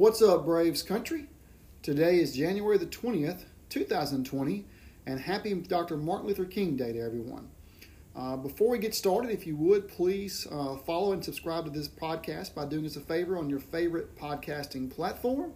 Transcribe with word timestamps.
What's 0.00 0.22
up, 0.22 0.46
Braves 0.46 0.82
country? 0.82 1.26
Today 1.82 2.20
is 2.20 2.34
January 2.34 2.78
the 2.78 2.86
20th, 2.86 3.44
2020, 3.68 4.64
and 5.04 5.20
happy 5.20 5.52
Dr. 5.52 5.98
Martin 5.98 6.26
Luther 6.26 6.46
King 6.46 6.74
Day 6.74 6.94
to 6.94 6.98
everyone. 6.98 7.50
Uh, 8.16 8.38
before 8.38 8.70
we 8.70 8.78
get 8.78 8.94
started, 8.94 9.30
if 9.30 9.46
you 9.46 9.56
would, 9.56 9.88
please 9.88 10.46
uh, 10.50 10.76
follow 10.78 11.12
and 11.12 11.22
subscribe 11.22 11.66
to 11.66 11.70
this 11.70 11.86
podcast 11.86 12.54
by 12.54 12.64
doing 12.64 12.86
us 12.86 12.96
a 12.96 13.00
favor 13.00 13.36
on 13.36 13.50
your 13.50 13.60
favorite 13.60 14.16
podcasting 14.16 14.90
platform. 14.90 15.52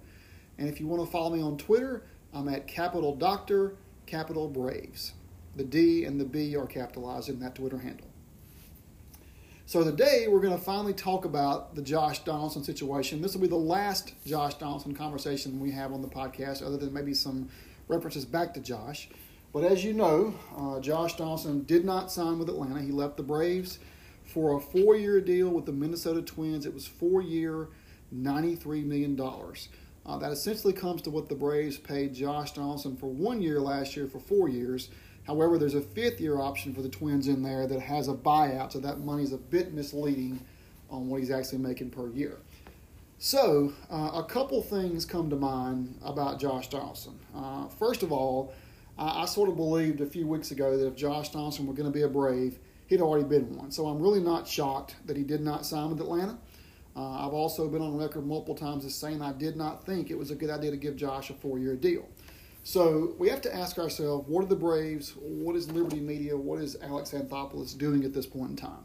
And 0.58 0.69
if 0.69 0.78
you 0.78 0.86
want 0.88 1.02
to 1.02 1.10
follow 1.10 1.34
me 1.34 1.42
on 1.42 1.56
Twitter, 1.56 2.02
I'm 2.34 2.50
at 2.50 2.66
Capital 2.66 3.16
Doctor, 3.16 3.76
Capital 4.04 4.48
Braves. 4.48 5.14
The 5.56 5.64
D 5.64 6.04
and 6.04 6.20
the 6.20 6.26
B 6.26 6.54
are 6.54 6.66
capitalized 6.66 7.30
in 7.30 7.41
that 7.41 7.54
Twitter 7.54 7.78
handle. 7.78 8.08
So 9.66 9.82
today 9.82 10.26
we're 10.28 10.42
going 10.42 10.56
to 10.56 10.62
finally 10.62 10.92
talk 10.92 11.24
about 11.24 11.74
the 11.74 11.80
Josh 11.80 12.22
Donaldson 12.22 12.62
situation. 12.62 13.22
This 13.22 13.32
will 13.32 13.40
be 13.40 13.48
the 13.48 13.56
last 13.56 14.12
Josh 14.26 14.54
Donaldson 14.56 14.94
conversation 14.94 15.58
we 15.58 15.70
have 15.70 15.90
on 15.90 16.02
the 16.02 16.08
podcast, 16.08 16.62
other 16.62 16.76
than 16.76 16.92
maybe 16.92 17.14
some 17.14 17.48
references 17.88 18.26
back 18.26 18.52
to 18.54 18.60
Josh. 18.60 19.08
But 19.54 19.64
as 19.64 19.82
you 19.82 19.94
know, 19.94 20.34
uh, 20.54 20.80
Josh 20.80 21.16
Donaldson 21.16 21.64
did 21.64 21.82
not 21.82 22.12
sign 22.12 22.38
with 22.38 22.50
Atlanta. 22.50 22.82
He 22.82 22.92
left 22.92 23.16
the 23.16 23.22
Braves 23.22 23.78
for 24.22 24.54
a 24.58 24.60
four-year 24.60 25.22
deal 25.22 25.48
with 25.48 25.64
the 25.64 25.72
Minnesota 25.72 26.20
Twins. 26.20 26.66
It 26.66 26.74
was 26.74 26.86
four-year, 26.86 27.68
$93 28.14 28.84
million. 28.84 29.18
Uh, 29.18 30.18
that 30.18 30.30
essentially 30.30 30.74
comes 30.74 31.00
to 31.00 31.10
what 31.10 31.30
the 31.30 31.34
Braves 31.34 31.78
paid 31.78 32.12
Josh 32.12 32.52
Donaldson 32.52 32.98
for 32.98 33.06
one 33.06 33.40
year 33.40 33.62
last 33.62 33.96
year 33.96 34.08
for 34.08 34.20
four 34.20 34.46
years– 34.46 34.90
However, 35.27 35.58
there's 35.58 35.75
a 35.75 35.80
fifth 35.80 36.20
year 36.20 36.39
option 36.39 36.75
for 36.75 36.83
the 36.83 36.89
Twins 36.89 37.28
in 37.28 37.42
there 37.42 37.67
that 37.67 37.80
has 37.80 38.08
a 38.08 38.14
buyout, 38.14 38.72
so 38.72 38.80
that 38.80 39.00
money 39.00 39.22
is 39.22 39.33
a 39.33 39.39
bit 39.39 39.72
misleading 39.72 40.41
on 40.91 41.08
what 41.08 41.20
he's 41.20 41.31
actually 41.31 41.58
making 41.58 41.91
per 41.91 42.08
year. 42.08 42.39
So, 43.19 43.72
uh, 43.91 44.11
a 44.14 44.25
couple 44.25 44.61
things 44.61 45.06
come 45.06 45.31
to 45.31 45.36
mind 45.36 45.98
about 46.05 46.39
Josh 46.39 46.69
Donaldson. 46.69 47.19
Uh, 47.34 47.69
first 47.69 48.03
of 48.03 48.12
all, 48.12 48.53
I, 48.98 49.22
I, 49.22 49.25
sort 49.25 49.48
of 49.48 49.56
believed 49.56 50.03
a 50.03 50.06
few 50.06 50.27
weeks 50.27 50.50
ago 50.50 50.77
that 50.77 50.86
if 50.86 50.94
Josh 50.94 51.31
Donaldson 51.31 51.66
were 51.66 51.72
going 51.72 51.91
to 51.91 51.94
be 51.94 52.03
a 52.03 52.09
Brave, 52.09 52.59
he'd 52.86 53.00
already 53.00 53.25
been 53.25 53.56
one. 53.56 53.70
So, 53.70 53.86
I'm 53.86 54.00
really 54.03 54.20
not 54.20 54.47
shocked 54.47 54.97
that 55.06 55.16
he 55.16 55.22
did 55.22 55.41
not 55.41 55.64
sign 55.64 55.91
with 55.91 56.00
Atlanta. 56.00 56.36
Uh, 56.97 57.27
I've 57.27 57.33
also 57.33 57.66
been 57.66 57.82
on 57.82 57.97
record 57.97 58.27
multiple 58.27 58.54
times 58.54 58.84
as 58.84 58.94
saying 58.94 59.22
I 59.22 59.32
did 59.32 59.56
not 59.56 59.87
think 59.87 60.10
it 60.10 60.19
was 60.19 60.31
a 60.31 60.34
good 60.34 60.50
idea 60.50 60.71
to 60.71 60.77
give 60.77 60.97
Josh 60.97 61.31
a 61.31 61.34
four 61.34 61.59
year 61.59 61.77
deal. 61.77 62.06
So 62.66 63.14
we 63.19 63.28
have 63.28 63.42
to 63.42 63.54
ask 63.54 63.78
ourselves, 63.78 64.26
what 64.26 64.42
are 64.42 64.48
the 64.48 64.56
Braves? 64.56 65.14
What 65.20 65.54
is 65.54 65.70
Liberty 65.70 66.00
Media? 66.00 66.34
What 66.34 66.60
is 66.62 66.78
Alex 66.82 67.10
Anthopoulos 67.10 67.76
doing 67.76 68.04
at 68.04 68.14
this 68.14 68.25
point 68.25 68.50
in 68.50 68.56
time? 68.56 68.84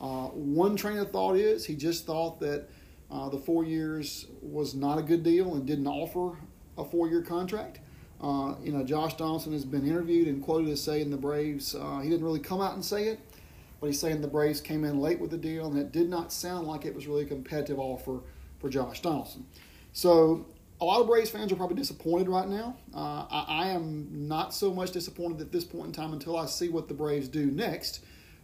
Uh, 0.00 0.26
one 0.30 0.74
train 0.74 0.98
of 0.98 1.12
thought 1.12 1.36
is 1.36 1.64
he 1.64 1.76
just 1.76 2.06
thought 2.06 2.40
that 2.40 2.68
uh, 3.12 3.28
the 3.28 3.38
four 3.38 3.64
years 3.64 4.26
was 4.42 4.74
not 4.74 4.98
a 4.98 5.02
good 5.02 5.22
deal 5.22 5.54
and 5.54 5.64
didn't 5.64 5.86
offer 5.86 6.36
a 6.76 6.84
four-year 6.84 7.22
contract. 7.22 7.78
Uh, 8.20 8.56
you 8.60 8.72
know, 8.72 8.82
Josh 8.82 9.14
Donaldson 9.14 9.52
has 9.52 9.64
been 9.64 9.86
interviewed 9.86 10.26
and 10.26 10.42
quoted 10.42 10.68
as 10.70 10.82
saying 10.82 11.10
the 11.10 11.16
Braves. 11.16 11.76
Uh, 11.76 12.00
he 12.00 12.10
didn't 12.10 12.24
really 12.24 12.40
come 12.40 12.60
out 12.60 12.74
and 12.74 12.84
say 12.84 13.06
it, 13.06 13.20
but 13.80 13.86
he's 13.86 14.00
saying 14.00 14.22
the 14.22 14.26
Braves 14.26 14.60
came 14.60 14.82
in 14.82 14.98
late 14.98 15.20
with 15.20 15.30
the 15.30 15.38
deal, 15.38 15.66
and 15.68 15.78
it 15.78 15.92
did 15.92 16.10
not 16.10 16.32
sound 16.32 16.66
like 16.66 16.84
it 16.84 16.92
was 16.92 17.06
really 17.06 17.22
a 17.22 17.26
competitive 17.26 17.78
offer 17.78 18.18
for 18.58 18.68
Josh 18.68 19.02
Donaldson. 19.02 19.46
So 19.92 20.46
a 20.80 20.84
lot 20.84 21.00
of 21.00 21.06
Braves 21.06 21.30
fans 21.30 21.52
are 21.52 21.56
probably 21.56 21.76
disappointed 21.76 22.28
right 22.28 22.48
now. 22.48 22.76
Uh, 22.94 23.26
I, 23.30 23.44
I, 23.48 23.68
am 23.68 24.08
not 24.10 24.52
so 24.52 24.72
much 24.72 24.90
disappointed 24.90 25.40
at 25.40 25.52
this 25.52 25.64
point 25.64 25.86
in 25.86 25.92
time 25.92 26.12
until 26.12 26.36
I 26.36 26.46
see 26.46 26.68
what 26.68 26.88
the 26.88 26.94
Braves 26.94 27.28
do 27.28 27.46
next. 27.46 28.00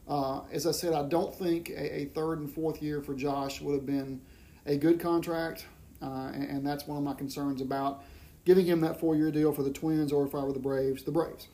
Uh, 0.08 0.42
as 0.52 0.66
I 0.66 0.70
said, 0.70 0.92
I 0.92 1.02
don't 1.08 1.34
think 1.34 1.70
a, 1.70 2.00
a, 2.00 2.04
third 2.06 2.38
and 2.38 2.50
fourth 2.50 2.82
year 2.82 3.00
for 3.00 3.14
Josh 3.14 3.60
would 3.60 3.74
have 3.74 3.86
been 3.86 4.20
a 4.66 4.76
good 4.76 5.00
contract, 5.00 5.66
uh, 6.02 6.30
and, 6.32 6.44
and, 6.44 6.66
that's 6.66 6.86
one 6.86 6.98
of 6.98 7.04
my 7.04 7.14
concerns 7.14 7.60
about 7.60 8.04
giving 8.44 8.66
him 8.66 8.80
that 8.80 8.98
four 8.98 9.14
year 9.14 9.30
deal 9.30 9.52
for 9.52 9.62
the 9.62 9.70
Twins 9.70 10.12
or 10.12 10.26
if 10.26 10.34
I 10.34 10.42
were 10.42 10.52
the 10.52 10.58
Braves, 10.58 11.02
the 11.02 11.12
Braves. 11.12 11.48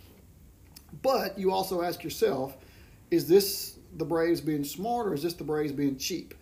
But 1.03 1.39
you 1.39 1.53
also 1.53 1.83
ask 1.83 2.05
yourself, 2.05 2.57
is 3.11 3.29
this 3.29 3.79
the 3.97 4.05
Braves 4.05 4.41
being 4.41 4.65
smart 4.65 5.09
or 5.09 5.15
is 5.15 5.23
this 5.23 5.35
the 5.35 5.45
Braves 5.45 5.73
being 5.73 5.97
cheap? 5.97 6.35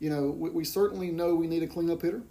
You 0.00 0.10
know, 0.10 0.30
we, 0.30 0.50
we 0.50 0.64
certainly 0.64 1.10
know 1.10 1.34
we 1.34 1.46
need 1.46 1.62
a 1.62 1.66
cleanup 1.66 2.02
hitter 2.02 2.22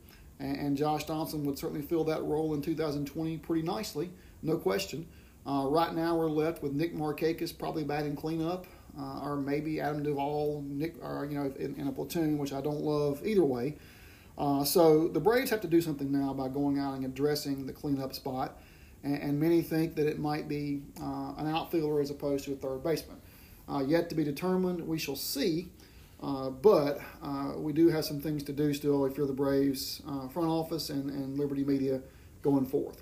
and, 0.42 0.78
Josh 0.78 1.06
Donaldson 1.06 1.44
would 1.46 1.58
certainly 1.58 1.82
fill 1.82 2.04
that 2.06 2.24
role 2.24 2.54
in 2.54 2.62
2020 2.62 3.38
pretty 3.38 3.62
nicely, 3.62 4.10
no 4.42 4.58
question. 4.58 5.08
Uh, 5.46 5.66
right 5.68 5.94
now, 5.94 6.16
we're 6.16 6.30
left 6.30 6.62
with 6.62 6.74
Nick 6.74 6.96
Markakis 6.96 7.58
probably 7.58 7.84
batting 7.84 8.16
cleanup, 8.16 8.68
uh, 9.00 9.22
or 9.24 9.38
maybe 9.38 9.80
Adam 9.80 10.04
Duvall, 10.04 10.64
Nick, 10.68 10.96
or 11.04 11.26
you 11.26 11.38
know, 11.38 11.54
in, 11.58 11.76
in 11.76 11.88
a 11.88 11.92
platoon, 11.92 12.38
which 12.38 12.54
I 12.54 12.62
don't 12.62 12.82
love 12.82 13.26
either 13.26 13.44
way. 13.44 13.78
Uh, 14.38 14.64
so 14.64 15.08
the 15.08 15.20
Braves 15.20 15.50
have 15.50 15.62
to 15.62 15.68
do 15.68 15.82
something 15.82 16.12
now 16.12 16.34
by 16.34 16.48
going 16.48 16.80
out 16.80 16.96
and 16.96 17.06
addressing 17.06 17.66
the 17.66 17.74
cleanup 17.74 18.14
spot, 18.14 18.60
and, 19.04 19.16
and 19.16 19.40
many 19.40 19.62
think 19.62 19.96
that 19.96 20.08
it 20.08 20.20
might 20.20 20.48
be 20.48 20.82
uh, 21.02 21.34
an 21.38 21.48
outfielder 21.48 22.02
as 22.02 22.12
opposed 22.12 22.46
to 22.46 22.54
a 22.54 22.56
third 22.56 22.84
baseman. 22.84 23.18
Uh, 23.70 23.80
yet 23.80 24.10
to 24.10 24.16
be 24.16 24.24
determined. 24.24 24.86
We 24.86 24.98
shall 24.98 25.16
see. 25.16 25.70
Uh, 26.22 26.50
but 26.50 27.02
uh, 27.24 27.54
we 27.56 27.74
do 27.74 27.88
have 27.90 28.06
some 28.06 28.20
things 28.20 28.44
to 28.44 28.54
do 28.54 28.74
still 28.74 29.06
if 29.06 29.18
you're 29.18 29.28
the 29.28 29.34
Braves 29.34 30.02
uh, 30.08 30.28
front 30.28 30.50
office 30.50 30.90
and, 30.90 31.10
and 31.10 31.38
Liberty 31.38 31.64
Media 31.64 32.02
going 32.44 32.66
forth. 32.66 33.02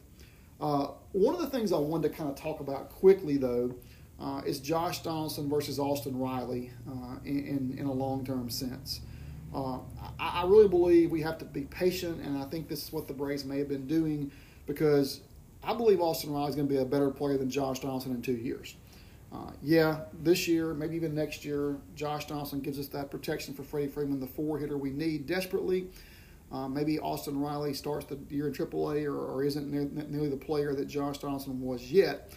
Uh, 0.62 0.88
one 1.12 1.36
of 1.36 1.42
the 1.42 1.48
things 1.48 1.74
I 1.74 1.78
wanted 1.78 2.10
to 2.10 2.18
kind 2.18 2.30
of 2.30 2.36
talk 2.36 2.60
about 2.60 2.90
quickly, 2.90 3.38
though, 3.38 3.76
uh, 4.20 4.42
is 4.46 4.60
Josh 4.60 5.00
Donaldson 5.00 5.50
versus 5.50 5.80
Austin 5.80 6.18
Riley 6.18 6.72
in, 7.24 7.46
in, 7.46 7.78
in, 7.80 7.86
a 7.86 7.92
long 7.92 8.26
term 8.26 8.50
sense. 8.50 9.00
I, 9.54 9.80
I 10.20 10.44
really 10.46 10.68
believe 10.68 11.12
we 11.12 11.22
have 11.22 11.38
to 11.38 11.46
be 11.46 11.62
patient, 11.62 12.22
and 12.22 12.38
I 12.38 12.44
think 12.46 12.68
this 12.68 12.84
is 12.84 12.92
what 12.92 13.08
the 13.08 13.14
Braves 13.14 13.46
may 13.46 13.60
have 13.60 13.70
been 13.70 13.88
doing 13.88 14.32
because 14.66 15.22
I 15.64 15.74
believe 15.74 16.02
Austin 16.02 16.34
Riley 16.34 16.50
is 16.50 16.56
going 16.56 16.68
to 16.68 16.74
be 16.74 16.80
a 16.80 16.86
better 16.86 17.10
player 17.10 17.38
than 17.38 17.50
Josh 17.50 17.80
Donaldson 17.80 18.12
in 18.12 18.22
two 18.22 18.34
years. 18.34 18.76
Uh, 19.32 19.52
yeah, 19.62 20.02
this 20.24 20.48
year, 20.48 20.74
maybe 20.74 20.96
even 20.96 21.14
next 21.14 21.46
year, 21.46 21.78
Josh 21.96 22.26
Donaldson 22.26 22.62
gives 22.62 22.80
us 22.80 22.88
that 22.88 23.12
protection 23.12 23.54
for 23.54 23.64
Freddie 23.64 23.88
Freeman, 23.88 24.20
the 24.20 24.28
four 24.28 24.58
hitter 24.58 24.78
we 24.78 24.90
need 24.90 25.28
desperately. 25.28 25.88
Uh, 26.52 26.68
maybe 26.68 27.00
Austin 27.00 27.40
Riley 27.40 27.76
starts 27.76 28.08
the 28.08 28.18
year 28.30 28.48
in 28.48 28.54
AAA 28.54 29.06
or, 29.06 29.16
or 29.16 29.44
isn't 29.44 29.72
nearly 29.72 30.30
the 30.30 30.38
player 30.38 30.74
that 30.74 30.88
Josh 30.88 31.20
Donaldson 31.20 31.62
was 31.62 31.92
yet. 31.92 32.32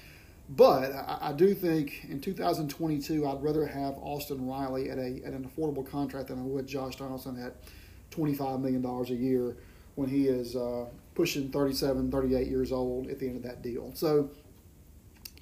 But 0.51 0.93
I, 0.93 1.19
I, 1.31 1.33
do 1.33 1.55
think 1.55 2.05
in 2.11 2.21
2022, 2.21 3.27
I'd 3.27 3.43
rather 3.43 3.67
have 3.67 3.95
Austin 3.95 4.47
Riley 4.47 4.91
at, 4.91 4.99
a, 4.99 5.23
at 5.25 5.33
an 5.33 5.49
affordable 5.49 5.89
contract 5.89 6.29
than 6.29 6.39
I 6.39 6.43
would 6.43 6.67
Josh 6.67 6.97
Donaldson 6.97 7.43
at 7.43 7.55
$25 8.11 8.61
million 8.61 8.85
a 8.85 9.05
year 9.15 9.57
when 9.95 10.11
he 10.11 10.29
is 10.29 10.57
uh, 10.57 10.87
pushing 11.15 11.51
37, 11.51 12.11
38 12.11 12.49
years 12.49 12.71
old 12.71 13.09
at 13.09 13.19
the 13.19 13.27
end 13.27 13.37
of 13.37 13.43
that 13.45 13.63
deal. 13.63 13.93
So 13.95 14.29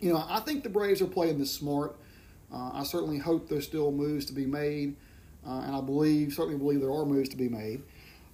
you 0.01 0.13
know, 0.13 0.25
I 0.29 0.41
think 0.41 0.63
the 0.63 0.71
Braves 0.71 1.03
are 1.03 1.07
playing 1.07 1.39
this 1.39 1.53
smart. 1.53 1.97
Uh, 2.53 2.71
I 2.73 2.83
certainly 2.83 3.19
hope 3.19 3.49
there's 3.49 3.67
still 3.67 3.93
moves 3.93 4.25
to 4.27 4.33
be 4.33 4.47
made, 4.47 4.97
uh, 5.47 5.61
and 5.61 5.77
I 5.77 5.81
believe, 5.81 6.33
certainly 6.33 6.59
believe 6.59 6.81
there 6.81 6.93
are 6.93 7.05
moves 7.05 7.29
to 7.31 7.37
be 7.37 7.49
made. 7.49 7.83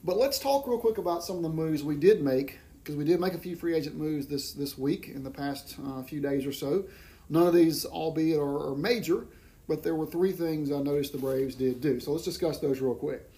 But 0.04 0.16
let's 0.16 0.38
talk 0.38 0.66
real 0.66 0.78
quick 0.78 0.98
about 0.98 1.24
some 1.24 1.36
of 1.36 1.42
the 1.42 1.48
moves 1.48 1.82
we 1.82 1.96
did 1.96 2.22
make, 2.22 2.58
because 2.82 2.96
we 2.96 3.04
did 3.04 3.20
make 3.20 3.34
a 3.34 3.38
few 3.38 3.56
free 3.56 3.74
agent 3.74 3.96
moves 3.96 4.26
this 4.26 4.52
this 4.52 4.78
week 4.78 5.08
in 5.08 5.24
the 5.24 5.30
past 5.30 5.76
uh, 5.84 6.02
few 6.02 6.20
days 6.20 6.46
or 6.46 6.52
so. 6.52 6.84
None 7.28 7.46
of 7.46 7.54
these, 7.54 7.84
albeit, 7.84 8.38
are, 8.38 8.70
are, 8.70 8.76
major, 8.76 9.26
but 9.66 9.82
there 9.82 9.96
were 9.96 10.06
three 10.06 10.30
things 10.30 10.70
I 10.70 10.78
noticed 10.78 11.10
the 11.10 11.18
Braves 11.18 11.56
did 11.56 11.80
do. 11.80 11.98
So 11.98 12.12
let's 12.12 12.24
discuss 12.24 12.58
those 12.58 12.80
real 12.80 12.94
quick. 12.94 13.28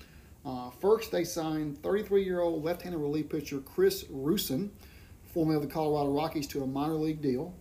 Uh, 0.45 0.69
first, 0.71 1.11
they 1.11 1.25
signed 1.25 1.81
33-year-old 1.83 2.63
left-handed 2.63 2.99
relief 2.99 3.31
pitcher 3.31 3.61
Chris 3.61 4.05
Rusin, 4.05 4.69
formerly 5.33 5.57
of 5.57 5.63
the 5.63 5.69
Colorado 5.69 6.11
Rockies, 6.11 6.47
to 6.49 6.63
a 6.63 6.67
minor 6.67 6.95
league 6.95 7.23
deal. 7.23 7.55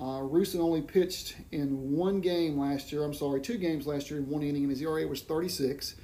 Uh, 0.00 0.22
Rusin 0.22 0.60
only 0.60 0.80
pitched 0.80 1.36
in 1.52 1.92
one 1.92 2.22
game 2.22 2.58
last 2.58 2.90
year. 2.90 3.04
I'm 3.04 3.12
sorry, 3.12 3.40
two 3.42 3.58
games 3.58 3.86
last 3.86 4.10
year 4.10 4.18
in 4.18 4.28
one 4.30 4.42
inning, 4.42 4.62
and 4.62 4.70
his 4.70 4.80
ERA 4.80 5.06
was 5.06 5.20
36. 5.20 5.96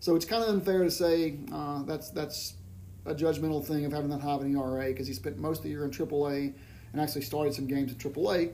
So 0.00 0.16
it's 0.16 0.24
kind 0.24 0.42
of 0.42 0.48
unfair 0.48 0.82
to 0.82 0.90
say 0.90 1.38
uh, 1.52 1.82
that's 1.82 2.10
that's 2.10 2.54
a 3.04 3.14
judgmental 3.14 3.64
thing 3.64 3.84
of 3.84 3.92
having 3.92 4.08
that 4.10 4.20
high 4.20 4.32
of 4.32 4.40
an 4.40 4.56
ERA 4.56 4.86
because 4.86 5.06
he 5.06 5.12
spent 5.12 5.36
most 5.36 5.58
of 5.58 5.64
the 5.64 5.68
year 5.68 5.84
in 5.84 5.90
AAA 5.90 6.54
and 6.92 7.00
actually 7.00 7.22
started 7.22 7.52
some 7.52 7.66
games 7.66 7.92
in 7.92 7.98
AAA. 7.98 8.52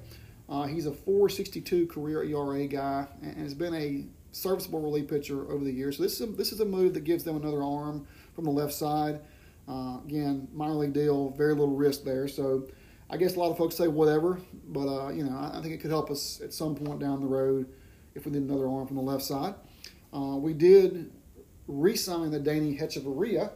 Uh, 0.48 0.64
he's 0.64 0.86
a 0.86 0.90
4.62 0.90 1.88
career 1.88 2.24
ERA 2.24 2.66
guy 2.66 3.06
and 3.22 3.36
has 3.36 3.54
been 3.54 3.74
a 3.74 4.06
serviceable 4.32 4.80
relief 4.80 5.08
pitcher 5.08 5.50
over 5.50 5.64
the 5.64 5.70
years. 5.70 5.98
So 5.98 6.02
this 6.02 6.14
is 6.14 6.20
a, 6.22 6.26
this 6.32 6.52
is 6.52 6.60
a 6.60 6.64
move 6.64 6.94
that 6.94 7.04
gives 7.04 7.24
them 7.24 7.36
another 7.36 7.62
arm 7.62 8.06
from 8.34 8.44
the 8.44 8.50
left 8.50 8.72
side. 8.72 9.20
Uh, 9.68 9.98
again, 10.04 10.48
minor 10.52 10.74
league 10.74 10.94
deal, 10.94 11.30
very 11.30 11.52
little 11.52 11.76
risk 11.76 12.02
there. 12.04 12.26
So 12.26 12.66
I 13.10 13.16
guess 13.16 13.37
a 13.37 13.38
lot 13.38 13.50
of 13.50 13.56
folks 13.56 13.76
say 13.76 13.88
whatever, 13.88 14.38
but 14.69 14.87
uh, 14.87 15.08
you 15.10 15.25
know 15.25 15.37
I, 15.37 15.58
I, 15.58 15.62
think 15.62 15.75
it 15.75 15.81
could 15.81 15.90
help 15.90 16.10
us 16.10 16.40
at 16.43 16.52
some 16.52 16.75
point 16.75 17.00
down 17.00 17.20
the 17.20 17.26
road 17.26 17.66
if 18.14 18.26
we 18.26 18.32
need 18.32 18.43
another 18.43 18.69
arm 18.69 18.87
from 18.87 18.96
the 18.96 19.02
left 19.02 19.22
side. 19.22 19.55
Uh, 20.12 20.37
we 20.37 20.52
did 20.52 21.10
re-sign 21.66 22.31
the 22.31 22.38
Danny 22.38 22.76
Hechavarria 22.76 23.50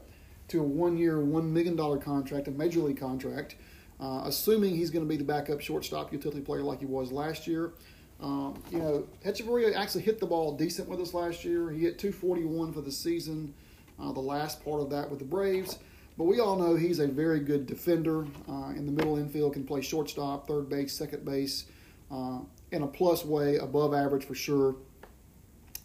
to 0.48 0.60
a 0.60 0.62
one-year, 0.62 1.20
one 1.20 1.52
million 1.52 1.76
dollar 1.76 1.98
contract, 1.98 2.48
a 2.48 2.50
major 2.50 2.80
league 2.80 2.98
contract, 3.00 3.56
uh, 4.00 4.22
assuming 4.24 4.74
he's 4.74 4.90
going 4.90 5.04
to 5.04 5.08
be 5.08 5.16
the 5.16 5.24
backup 5.24 5.60
shortstop 5.60 6.12
utility 6.12 6.40
player 6.40 6.62
like 6.62 6.80
he 6.80 6.86
was 6.86 7.12
last 7.12 7.46
year. 7.46 7.72
Um, 8.20 8.62
you 8.70 8.78
know, 8.78 9.06
Hechavarria 9.24 9.74
actually 9.74 10.02
hit 10.02 10.20
the 10.20 10.26
ball 10.26 10.56
decent 10.56 10.88
with 10.88 11.00
us 11.00 11.12
last 11.12 11.44
year. 11.44 11.70
He 11.70 11.80
hit 11.80 11.98
241 11.98 12.72
for 12.72 12.80
the 12.80 12.92
season. 12.92 13.52
Uh, 14.00 14.12
the 14.12 14.20
last 14.20 14.64
part 14.64 14.80
of 14.80 14.90
that 14.90 15.10
with 15.10 15.18
the 15.18 15.24
Braves. 15.24 15.78
But 16.18 16.24
we 16.24 16.40
all 16.40 16.56
know 16.56 16.76
he's 16.76 16.98
a 16.98 17.06
very 17.06 17.40
good 17.40 17.66
defender 17.66 18.26
uh, 18.48 18.70
in 18.76 18.86
the 18.86 18.92
middle 18.92 19.18
infield, 19.18 19.54
can 19.54 19.64
play 19.64 19.80
shortstop, 19.80 20.46
third 20.46 20.68
base, 20.68 20.92
second 20.92 21.24
base, 21.24 21.66
uh, 22.10 22.40
in 22.70 22.82
a 22.82 22.86
plus 22.86 23.24
way, 23.24 23.56
above 23.56 23.94
average 23.94 24.24
for 24.24 24.34
sure. 24.34 24.76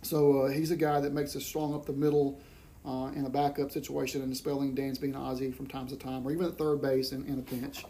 So 0.02 0.42
uh, 0.42 0.50
he's 0.50 0.72
a 0.72 0.76
guy 0.76 1.00
that 1.00 1.14
makes 1.14 1.36
us 1.36 1.46
strong 1.46 1.74
up 1.74 1.86
the 1.86 1.94
middle 1.94 2.40
uh, 2.86 3.12
in 3.16 3.26
a 3.26 3.30
backup 3.30 3.72
situation 3.72 4.22
and 4.22 4.36
spelling 4.36 4.76
Dansby 4.76 5.04
and 5.04 5.16
Ozzie 5.16 5.52
from 5.52 5.68
time 5.68 5.88
to 5.88 5.96
time, 5.96 6.28
or 6.28 6.32
even 6.32 6.46
at 6.46 6.58
third 6.58 6.82
base 6.82 7.12
in, 7.12 7.26
in 7.26 7.40
a 7.40 7.42
pinch. 7.42 7.86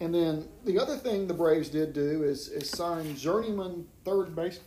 And 0.00 0.14
then 0.14 0.48
the 0.64 0.78
other 0.78 0.96
thing 0.96 1.26
the 1.26 1.34
Braves 1.34 1.68
did 1.68 1.92
do 1.92 2.22
is, 2.22 2.48
is 2.48 2.70
sign 2.70 3.16
journeyman 3.16 3.86
third 4.04 4.34
base, 4.36 4.60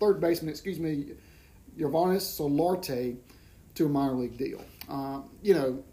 third 0.00 0.20
baseman, 0.20 0.50
excuse 0.50 0.80
me, 0.80 1.12
Yangervis 1.78 2.38
Solarte 2.38 3.16
to 3.74 3.86
a 3.86 3.88
minor 3.88 4.14
league 4.14 4.36
deal. 4.36 4.64
Uh, 4.88 5.20
you 5.42 5.54
know, 5.54 5.84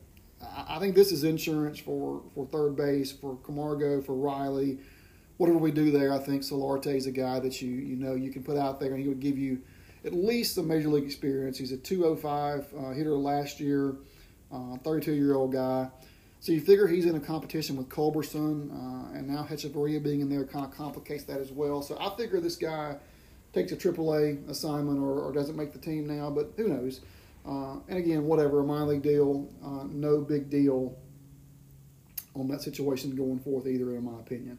I 0.42 0.80
think 0.80 0.96
this 0.96 1.12
is 1.12 1.24
insurance 1.24 1.80
for, 1.80 2.22
for 2.36 2.46
third 2.48 2.76
base, 2.76 3.12
for 3.12 3.38
Camargo, 3.44 4.02
for 4.02 4.14
Riley. 4.14 4.80
Whatever 5.38 5.58
we 5.58 5.72
do 5.72 5.92
there, 5.92 6.14
I 6.14 6.20
think 6.20 6.42
Solarte 6.42 6.96
is 6.96 7.06
a 7.06 7.12
guy 7.12 7.40
that 7.40 7.62
you 7.62 7.70
you 7.70 7.96
know 7.96 8.16
you 8.16 8.32
can 8.32 8.44
put 8.44 8.58
out 8.58 8.80
there, 8.80 8.94
and 8.94 9.02
he 9.02 9.08
would 9.08 9.20
give 9.20 9.38
you 9.38 9.62
at 10.06 10.14
least 10.14 10.56
some 10.56 10.68
major 10.68 10.90
league 10.90 11.04
experience. 11.04 11.58
He's 11.58 11.72
a 11.72 11.78
205 11.78 12.74
uh, 12.76 12.90
hitter 12.92 13.12
last 13.12 13.60
year, 13.60 13.96
32 14.84 15.12
uh, 15.12 15.14
year 15.14 15.36
old 15.36 15.54
guy. 15.54 15.90
So 16.40 16.52
you 16.52 16.62
figure 16.62 16.88
he's 16.88 17.06
in 17.06 17.16
a 17.16 17.20
competition 17.20 17.76
with 17.76 17.90
Culberson, 17.90 18.72
uh, 18.72 19.18
and 19.18 19.28
now 19.28 19.46
Hechavarria 19.48 20.02
being 20.02 20.22
in 20.22 20.30
there 20.30 20.46
kind 20.46 20.66
of 20.66 20.72
complicates 20.72 21.24
that 21.26 21.40
as 21.40 21.52
well. 21.52 21.82
So 21.82 21.98
I 22.00 22.16
figure 22.16 22.40
this 22.40 22.56
guy 22.56 22.96
takes 23.54 23.72
a 23.72 23.76
AAA 23.76 24.48
assignment 24.50 25.00
or, 25.00 25.20
or 25.20 25.34
doesn't 25.34 25.56
make 25.56 25.74
the 25.74 25.80
team 25.80 26.08
now, 26.08 26.30
but 26.30 26.54
who 26.56 26.68
knows? 26.68 27.02
Uh, 27.48 27.80
and 27.88 27.98
again, 27.98 28.26
whatever, 28.26 28.60
a 28.60 28.64
minor 28.64 28.88
league 28.88 29.02
deal, 29.02 29.50
uh, 29.64 29.86
no 29.90 30.20
big 30.20 30.50
deal 30.50 30.98
on 32.36 32.48
that 32.50 32.62
situation 32.62 33.16
going 33.16 33.40
forth 33.40 33.66
either, 33.66 33.96
in 33.96 34.04
my 34.04 34.20
opinion. 34.20 34.58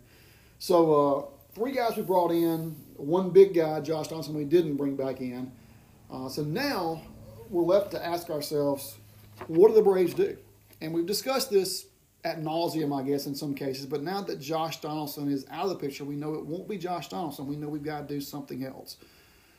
So, 0.59 0.95
uh, 0.95 1.25
three 1.55 1.73
guys 1.73 1.97
we 1.97 2.03
brought 2.03 2.33
in, 2.33 2.75
one 2.97 3.31
big 3.31 3.55
guy, 3.55 3.81
Josh 3.81 4.09
Donaldson, 4.09 4.35
we 4.35 4.45
didn't 4.45 4.77
bring 4.77 4.97
back 4.97 5.21
in. 5.21 5.53
Uh, 6.11 6.29
so 6.29 6.43
now 6.43 7.03
we're 7.51 7.63
left 7.63 7.91
to 7.91 8.05
ask 8.05 8.31
ourselves, 8.31 8.97
what 9.47 9.69
do 9.69 9.75
the 9.75 9.83
Braves 9.83 10.15
do? 10.15 10.37
And 10.81 10.93
we've 10.93 11.07
discussed 11.07 11.51
this 11.51 11.87
at 12.25 12.41
nauseum, 12.41 12.99
I 12.99 13.07
guess, 13.07 13.27
in 13.27 13.35
some 13.35 13.55
cases. 13.55 13.87
But 13.87 14.03
now 14.03 14.23
that 14.23 14.41
Josh 14.41 14.81
Donaldson 14.81 15.31
is 15.31 15.47
out 15.51 15.65
of 15.65 15.71
the 15.71 15.77
picture, 15.77 16.05
we 16.05 16.17
know 16.17 16.35
it 16.35 16.45
won't 16.45 16.69
be 16.69 16.79
Josh 16.79 17.09
Donaldson. 17.09 17.47
We 17.47 17.57
know 17.57 17.69
we've 17.69 17.83
got 17.83 18.09
to 18.09 18.15
do 18.15 18.21
something 18.21 18.65
else. 18.65 18.97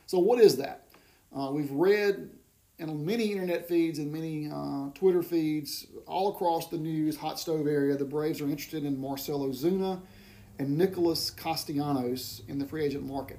So, 0.06 0.18
what 0.18 0.40
is 0.40 0.56
that? 0.56 0.86
Uh, 1.34 1.50
we've 1.52 1.70
read 1.70 2.30
and 2.80 2.90
on 2.90 3.04
many 3.04 3.30
internet 3.30 3.68
feeds 3.68 3.98
and 3.98 4.10
many 4.10 4.50
uh, 4.50 4.88
Twitter 4.94 5.22
feeds 5.22 5.86
all 6.06 6.30
across 6.34 6.68
the 6.68 6.78
news 6.78 7.14
hot 7.14 7.38
stove 7.38 7.66
area, 7.66 7.94
the 7.94 8.06
Braves 8.06 8.40
are 8.40 8.48
interested 8.48 8.84
in 8.84 8.98
Marcell 8.98 9.40
Ozuna 9.40 10.00
and 10.58 10.78
Nicholas 10.78 11.30
Castellanos 11.30 12.40
in 12.48 12.58
the 12.58 12.66
free 12.66 12.84
agent 12.84 13.06
market. 13.06 13.38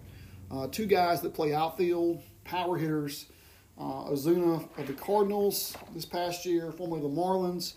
Uh, 0.52 0.68
two 0.68 0.86
guys 0.86 1.22
that 1.22 1.34
play 1.34 1.54
outfield, 1.54 2.22
power 2.44 2.78
hitters. 2.78 3.26
Uh, 3.80 4.12
Ozuna 4.12 4.68
of 4.78 4.86
the 4.86 4.94
Cardinals 4.94 5.76
this 5.96 6.06
past 6.06 6.46
year, 6.46 6.72
formerly 6.72 7.02
the 7.02 7.08
Marlins, 7.08 7.74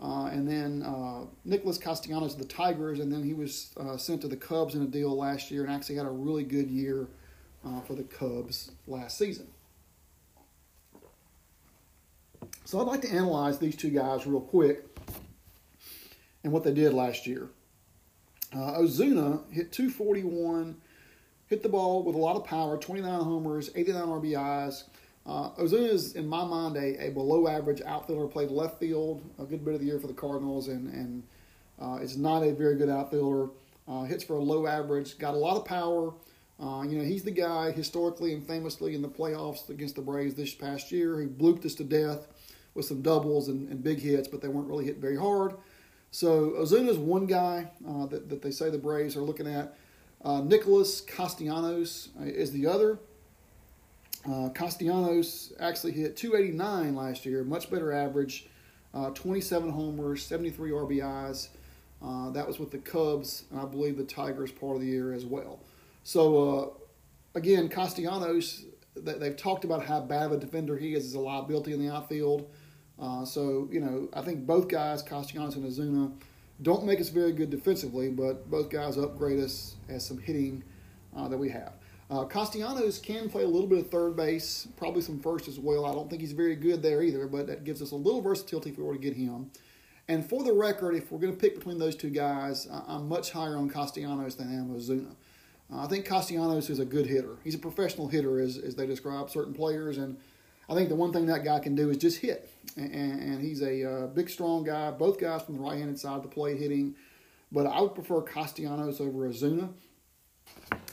uh, 0.00 0.24
and 0.24 0.48
then 0.48 0.82
uh, 0.82 1.26
Nicholas 1.44 1.78
Castellanos 1.78 2.32
of 2.32 2.40
the 2.40 2.44
Tigers, 2.44 2.98
and 2.98 3.12
then 3.12 3.22
he 3.22 3.34
was 3.34 3.72
uh, 3.76 3.96
sent 3.96 4.20
to 4.22 4.28
the 4.28 4.36
Cubs 4.36 4.74
in 4.74 4.82
a 4.82 4.86
deal 4.86 5.16
last 5.16 5.52
year 5.52 5.62
and 5.62 5.72
actually 5.72 5.94
had 5.94 6.06
a 6.06 6.10
really 6.10 6.42
good 6.42 6.68
year 6.68 7.06
uh, 7.64 7.80
for 7.82 7.94
the 7.94 8.02
Cubs 8.02 8.72
last 8.88 9.16
season. 9.16 9.46
So 12.66 12.80
I'd 12.80 12.86
like 12.86 13.02
to 13.02 13.10
analyze 13.10 13.58
these 13.58 13.76
two 13.76 13.90
guys 13.90 14.26
real 14.26 14.40
quick 14.40 14.86
and 16.42 16.52
what 16.52 16.64
they 16.64 16.72
did 16.72 16.94
last 16.94 17.26
year. 17.26 17.50
Uh, 18.54 18.78
Ozuna 18.78 19.42
hit 19.52 19.70
241, 19.70 20.74
hit 21.46 21.62
the 21.62 21.68
ball 21.68 22.02
with 22.02 22.14
a 22.14 22.18
lot 22.18 22.36
of 22.36 22.44
power, 22.44 22.78
29 22.78 23.20
homers, 23.20 23.70
89 23.74 24.02
RBIs. 24.02 24.84
Uh, 25.26 25.50
Ozuna 25.52 25.90
is, 25.90 26.14
in 26.14 26.26
my 26.26 26.42
mind, 26.42 26.76
a, 26.76 27.08
a 27.08 27.10
below 27.10 27.48
average 27.48 27.82
outfielder. 27.82 28.26
Played 28.28 28.50
left 28.50 28.80
field 28.80 29.22
a 29.38 29.44
good 29.44 29.62
bit 29.62 29.74
of 29.74 29.80
the 29.80 29.86
year 29.86 29.98
for 29.98 30.06
the 30.06 30.14
Cardinals, 30.14 30.68
and 30.68 30.92
and 30.92 31.22
uh, 31.80 31.96
is 31.96 32.16
not 32.16 32.42
a 32.42 32.52
very 32.52 32.76
good 32.76 32.88
outfielder. 32.88 33.50
Uh, 33.86 34.04
hits 34.04 34.24
for 34.24 34.36
a 34.36 34.42
low 34.42 34.66
average. 34.66 35.18
Got 35.18 35.34
a 35.34 35.38
lot 35.38 35.56
of 35.56 35.64
power. 35.64 36.14
Uh, 36.60 36.82
you 36.82 36.96
know, 36.96 37.04
he's 37.04 37.24
the 37.24 37.30
guy 37.30 37.72
historically 37.72 38.32
and 38.32 38.46
famously 38.46 38.94
in 38.94 39.02
the 39.02 39.08
playoffs 39.08 39.68
against 39.70 39.96
the 39.96 40.02
Braves 40.02 40.34
this 40.34 40.54
past 40.54 40.92
year. 40.92 41.20
He 41.20 41.26
blooped 41.26 41.66
us 41.66 41.74
to 41.76 41.84
death 41.84 42.26
with 42.74 42.84
some 42.84 43.02
doubles 43.02 43.48
and, 43.48 43.68
and 43.68 43.82
big 43.82 44.00
hits, 44.00 44.28
but 44.28 44.40
they 44.40 44.48
weren't 44.48 44.68
really 44.68 44.84
hit 44.84 44.98
very 44.98 45.16
hard. 45.16 45.54
So 46.10 46.50
Ozuna's 46.50 46.98
one 46.98 47.26
guy 47.26 47.70
uh, 47.88 48.06
that, 48.06 48.28
that 48.28 48.42
they 48.42 48.50
say 48.50 48.70
the 48.70 48.78
Braves 48.78 49.16
are 49.16 49.22
looking 49.22 49.46
at. 49.46 49.76
Uh, 50.24 50.40
Nicholas 50.40 51.00
Castellanos 51.00 52.08
uh, 52.20 52.24
is 52.24 52.52
the 52.52 52.66
other. 52.66 52.98
Uh, 54.24 54.48
Castellanos 54.50 55.52
actually 55.60 55.92
hit 55.92 56.16
289 56.16 56.94
last 56.94 57.26
year, 57.26 57.44
much 57.44 57.70
better 57.70 57.92
average, 57.92 58.46
uh, 58.94 59.10
27 59.10 59.70
homers, 59.70 60.24
73 60.24 60.70
RBIs. 60.70 61.48
Uh, 62.02 62.30
that 62.30 62.46
was 62.46 62.58
with 62.58 62.70
the 62.70 62.78
Cubs, 62.78 63.44
and 63.50 63.60
I 63.60 63.64
believe 63.64 63.96
the 63.96 64.04
Tigers 64.04 64.52
part 64.52 64.76
of 64.76 64.82
the 64.82 64.86
year 64.86 65.12
as 65.12 65.24
well. 65.24 65.60
So, 66.04 66.76
again, 67.34 67.68
Castellanos, 67.68 68.64
they've 68.96 69.36
talked 69.36 69.64
about 69.64 69.84
how 69.84 70.00
bad 70.00 70.26
of 70.26 70.32
a 70.32 70.36
defender 70.36 70.76
he 70.76 70.94
is 70.94 71.06
as 71.06 71.14
a 71.14 71.20
liability 71.20 71.72
in 71.72 71.84
the 71.84 71.92
outfield. 71.92 72.48
Uh, 73.00 73.24
so, 73.24 73.68
you 73.70 73.80
know, 73.80 74.08
I 74.12 74.22
think 74.22 74.46
both 74.46 74.68
guys, 74.68 75.02
Castellanos 75.02 75.56
and 75.56 75.64
Ozuna, 75.64 76.12
don't 76.62 76.84
make 76.84 77.00
us 77.00 77.08
very 77.08 77.32
good 77.32 77.50
defensively, 77.50 78.08
but 78.10 78.48
both 78.50 78.70
guys 78.70 78.96
upgrade 78.96 79.40
us 79.40 79.74
as 79.88 80.06
some 80.06 80.18
hitting 80.18 80.62
uh, 81.16 81.28
that 81.28 81.38
we 81.38 81.50
have. 81.50 81.72
Uh, 82.10 82.24
Castellanos 82.24 82.98
can 82.98 83.28
play 83.28 83.42
a 83.42 83.48
little 83.48 83.66
bit 83.66 83.78
of 83.78 83.90
third 83.90 84.14
base, 84.14 84.68
probably 84.76 85.02
some 85.02 85.18
first 85.18 85.48
as 85.48 85.58
well. 85.58 85.86
I 85.86 85.92
don't 85.92 86.08
think 86.08 86.20
he's 86.20 86.32
very 86.32 86.54
good 86.54 86.82
there 86.82 87.02
either, 87.02 87.26
but 87.26 87.46
that 87.46 87.64
gives 87.64 87.82
us 87.82 87.90
a 87.90 87.96
little 87.96 88.20
versatility 88.20 88.70
if 88.70 88.78
we 88.78 88.84
were 88.84 88.94
to 88.94 89.00
get 89.00 89.16
him. 89.16 89.50
And 90.06 90.28
for 90.28 90.44
the 90.44 90.52
record, 90.52 90.94
if 90.94 91.10
we're 91.10 91.18
going 91.18 91.32
to 91.32 91.38
pick 91.38 91.56
between 91.56 91.78
those 91.78 91.96
two 91.96 92.10
guys, 92.10 92.68
I'm 92.86 93.08
much 93.08 93.30
higher 93.30 93.56
on 93.56 93.70
Castellanos 93.70 94.36
than 94.36 94.48
I 94.48 94.54
am 94.54 94.68
Ozuna. 94.68 95.14
Uh, 95.72 95.84
I 95.84 95.86
think 95.86 96.04
Castellanos 96.04 96.68
is 96.68 96.78
a 96.78 96.84
good 96.84 97.06
hitter. 97.06 97.36
He's 97.42 97.54
a 97.54 97.58
professional 97.58 98.08
hitter, 98.08 98.38
as, 98.38 98.58
as 98.58 98.74
they 98.74 98.86
describe 98.86 99.30
certain 99.30 99.54
players, 99.54 99.96
and 99.96 100.18
I 100.68 100.74
think 100.74 100.88
the 100.88 100.94
one 100.94 101.12
thing 101.12 101.26
that 101.26 101.44
guy 101.44 101.58
can 101.58 101.74
do 101.74 101.90
is 101.90 101.98
just 101.98 102.20
hit. 102.20 102.50
And, 102.76 102.92
and 102.92 103.40
he's 103.42 103.62
a 103.62 103.84
uh, 103.90 104.06
big, 104.08 104.28
strong 104.30 104.64
guy. 104.64 104.90
Both 104.90 105.20
guys 105.20 105.42
from 105.42 105.56
the 105.56 105.60
right-handed 105.60 105.98
side 105.98 106.16
of 106.16 106.22
the 106.22 106.28
plate 106.28 106.58
hitting. 106.58 106.94
But 107.52 107.66
I 107.66 107.80
would 107.80 107.94
prefer 107.94 108.22
Castellanos 108.22 109.00
over 109.00 109.28
Ozuna. 109.28 109.70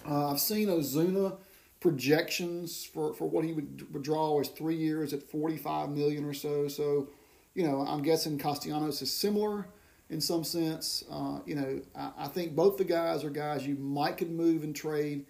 Uh, 0.08 0.32
I've 0.32 0.40
seen 0.40 0.68
Ozuna 0.68 1.38
projections 1.80 2.86
for, 2.86 3.13
for 3.13 3.28
what 3.28 3.44
he 3.44 3.54
would, 3.54 4.04
draw 4.04 4.40
is 4.40 4.50
three 4.50 4.75
years 4.75 5.13
at 5.13 5.24
45 5.24 5.90
million 5.90 6.24
or 6.24 6.34
so. 6.34 6.68
So, 6.68 7.10
you 7.56 7.68
know, 7.68 7.82
I'm 7.82 8.04
guessing 8.04 8.38
Castellanos 8.38 9.01
is 9.01 9.12
similar 9.12 9.68
in 10.10 10.22
some 10.22 10.44
sense. 10.44 11.04
Uh, 11.12 11.40
you 11.46 11.56
know, 11.56 11.82
I, 11.96 12.12
I, 12.20 12.28
think 12.28 12.56
both 12.56 12.78
the 12.78 12.84
guys 12.84 13.24
are 13.24 13.30
guys 13.30 13.66
you 13.66 13.75
might 13.75 14.18
could 14.18 14.30
move 14.30 14.63
and 14.63 14.75
trade 14.75 15.25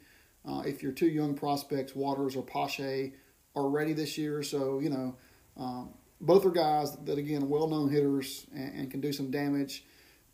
uh, 0.45 0.63
if 0.65 0.83
your 0.83 0.91
two 0.91 1.07
young 1.07 1.35
prospects, 1.35 1.95
Waters 1.95 2.35
or 2.35 2.43
Pache, 2.43 3.13
are 3.55 3.69
ready 3.69 3.93
this 3.93 4.17
year. 4.17 4.43
So, 4.43 4.79
you 4.79 4.89
know, 4.89 5.15
um, 5.57 5.93
both 6.19 6.45
are 6.45 6.51
guys 6.51 6.95
that, 7.05 7.17
again, 7.17 7.49
well 7.49 7.67
known 7.67 7.89
hitters 7.89 8.45
and, 8.53 8.79
and, 8.79 8.91
can 8.91 9.01
do 9.01 9.11
some 9.11 9.31
damage. 9.31 9.83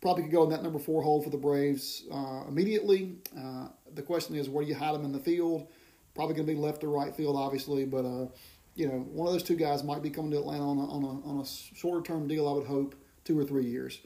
Probably 0.00 0.24
could 0.24 0.32
go 0.32 0.44
in 0.44 0.50
that 0.50 0.62
number 0.62 0.78
four 0.78 1.02
hole 1.02 1.22
for 1.22 1.30
the 1.30 1.36
Braves 1.36 2.04
uh, 2.12 2.44
immediately. 2.46 3.16
Uh, 3.36 3.68
the 3.94 4.02
question 4.02 4.36
is, 4.36 4.48
where 4.48 4.64
do 4.64 4.70
you 4.70 4.76
hide 4.76 4.94
them 4.94 5.04
in 5.04 5.12
the 5.12 5.18
field? 5.18 5.66
Probably 6.14 6.34
going 6.34 6.46
to 6.46 6.52
be 6.52 6.58
left 6.58 6.84
or 6.84 6.90
right 6.90 7.14
field, 7.14 7.36
obviously, 7.36 7.84
but 7.84 8.04
uh, 8.04 8.26
you 8.74 8.86
know, 8.86 9.00
one 9.10 9.26
of 9.26 9.32
those 9.32 9.42
two 9.42 9.56
guys 9.56 9.82
might 9.82 10.02
be 10.02 10.10
coming 10.10 10.30
to 10.30 10.38
Atlanta 10.38 10.62
on 10.62 10.78
a, 10.78 10.88
on 10.88 11.02
a, 11.02 11.28
on 11.28 11.40
a 11.40 11.44
shorter 11.44 12.00
term 12.00 12.28
deal. 12.28 12.48
I 12.48 12.52
would 12.52 12.66
hope 12.66 12.94
two 13.24 13.38
or 13.38 13.44
three 13.44 13.66
years, 13.66 14.00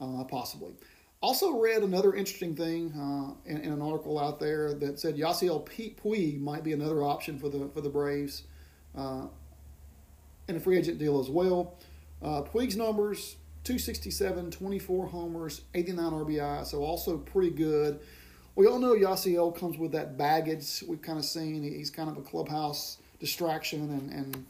uh, 0.00 0.24
possibly. 0.24 0.72
Also 1.26 1.58
read 1.58 1.82
another 1.82 2.14
interesting 2.14 2.54
thing 2.54 2.92
uh, 2.92 3.50
in, 3.50 3.56
in, 3.62 3.72
an 3.72 3.82
article 3.82 4.16
out 4.16 4.38
there 4.38 4.74
that 4.74 5.00
said 5.00 5.16
Yasiel 5.16 5.66
Puig 5.66 6.40
might 6.40 6.62
be 6.62 6.72
another 6.72 7.02
option 7.02 7.36
for 7.36 7.48
the 7.48 7.68
for 7.74 7.80
the 7.80 7.88
Braves 7.88 8.44
uh, 8.96 9.26
in 10.46 10.54
a 10.54 10.60
free 10.60 10.78
agent 10.78 11.00
deal 11.00 11.18
as 11.18 11.28
well. 11.28 11.74
Uh, 12.22 12.42
Puig's 12.42 12.76
numbers 12.76 13.38
267, 13.64 14.52
24 14.52 15.08
homers, 15.08 15.62
89 15.74 16.12
RBI, 16.12 16.64
so 16.64 16.84
also 16.84 17.18
pretty 17.18 17.50
good. 17.50 17.98
We 18.54 18.68
all 18.68 18.78
know 18.78 18.94
Yasiel 18.94 19.52
comes 19.58 19.78
with 19.78 19.90
that 19.92 20.16
baggage 20.16 20.84
we've 20.86 21.02
kind 21.02 21.18
of 21.18 21.24
seen. 21.24 21.64
He's 21.64 21.90
kind 21.90 22.08
of 22.08 22.18
a 22.18 22.22
clubhouse 22.22 22.98
distraction 23.18 23.80
and, 23.90 24.12
and 24.12 24.46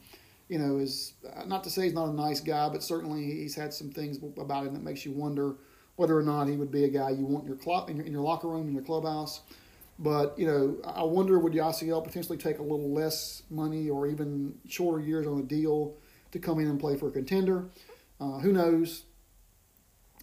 you 0.51 0.59
know, 0.59 0.77
is 0.77 1.15
not 1.47 1.65
to 1.65 1.71
say 1.71 1.85
he's 1.85 1.95
not 1.95 2.11
a 2.11 2.13
nice 2.13 2.41
guy, 2.41 2.69
but 2.69 2.83
certainly 2.83 3.25
he's 3.25 3.55
had 3.55 3.73
some 3.73 3.89
things 3.89 4.19
about 4.37 4.67
him 4.67 4.75
that 4.75 4.83
makes 4.83 5.07
you 5.07 5.13
wonder 5.13 5.55
whether 5.97 6.17
or 6.17 6.23
not 6.23 6.47
he 6.47 6.57
would 6.57 6.71
be 6.71 6.85
a 6.85 6.89
guy 6.89 7.11
you 7.11 7.25
want 7.27 7.45
in 7.45 7.49
your 7.49 7.57
club 7.57 7.91
in 7.91 7.97
your, 7.97 8.07
in 8.07 8.13
your 8.13 8.23
locker 8.23 8.49
room 8.49 8.69
in 8.69 8.75
your 8.75 8.85
clubhouse. 8.85 9.41
But 9.99 10.39
you 10.39 10.47
know, 10.47 10.77
I 10.85 11.03
wonder 11.03 11.39
would 11.39 11.55
Yasiel 11.55 12.05
potentially 12.05 12.39
take 12.39 12.59
a 12.59 12.63
little 12.63 12.93
less 12.93 13.43
money 13.51 13.89
or 13.89 14.07
even 14.07 14.55
shorter 14.69 15.03
years 15.03 15.27
on 15.27 15.39
a 15.39 15.43
deal 15.43 15.95
to 16.33 16.39
come 16.39 16.61
in 16.61 16.67
and 16.67 16.79
play 16.79 16.97
for 16.97 17.09
a 17.09 17.11
contender. 17.11 17.71
Uh, 18.21 18.39
who 18.39 18.53
knows? 18.53 19.05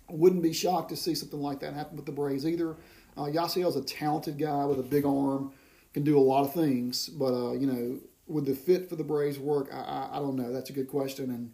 Wouldn't 0.09 0.43
be 0.43 0.53
shocked 0.53 0.89
to 0.89 0.95
see 0.95 1.15
something 1.15 1.39
like 1.39 1.59
that 1.61 1.73
happen 1.73 1.95
with 1.95 2.05
the 2.05 2.11
Braves 2.11 2.45
either. 2.45 2.75
Uh, 3.17 3.25
Yasiel's 3.25 3.75
a 3.75 3.81
talented 3.81 4.37
guy 4.37 4.65
with 4.65 4.79
a 4.79 4.83
big 4.83 5.05
arm, 5.05 5.53
can 5.93 6.03
do 6.03 6.17
a 6.17 6.21
lot 6.21 6.43
of 6.43 6.53
things, 6.53 7.09
but 7.09 7.33
uh, 7.33 7.53
you 7.53 7.67
know, 7.67 7.99
would 8.27 8.45
the 8.45 8.55
fit 8.55 8.89
for 8.89 8.95
the 8.95 9.03
Braves 9.03 9.39
work? 9.39 9.69
I, 9.73 9.77
I, 9.77 10.17
I 10.17 10.19
don't 10.19 10.35
know. 10.35 10.51
That's 10.51 10.69
a 10.69 10.73
good 10.73 10.87
question, 10.87 11.29
and 11.29 11.53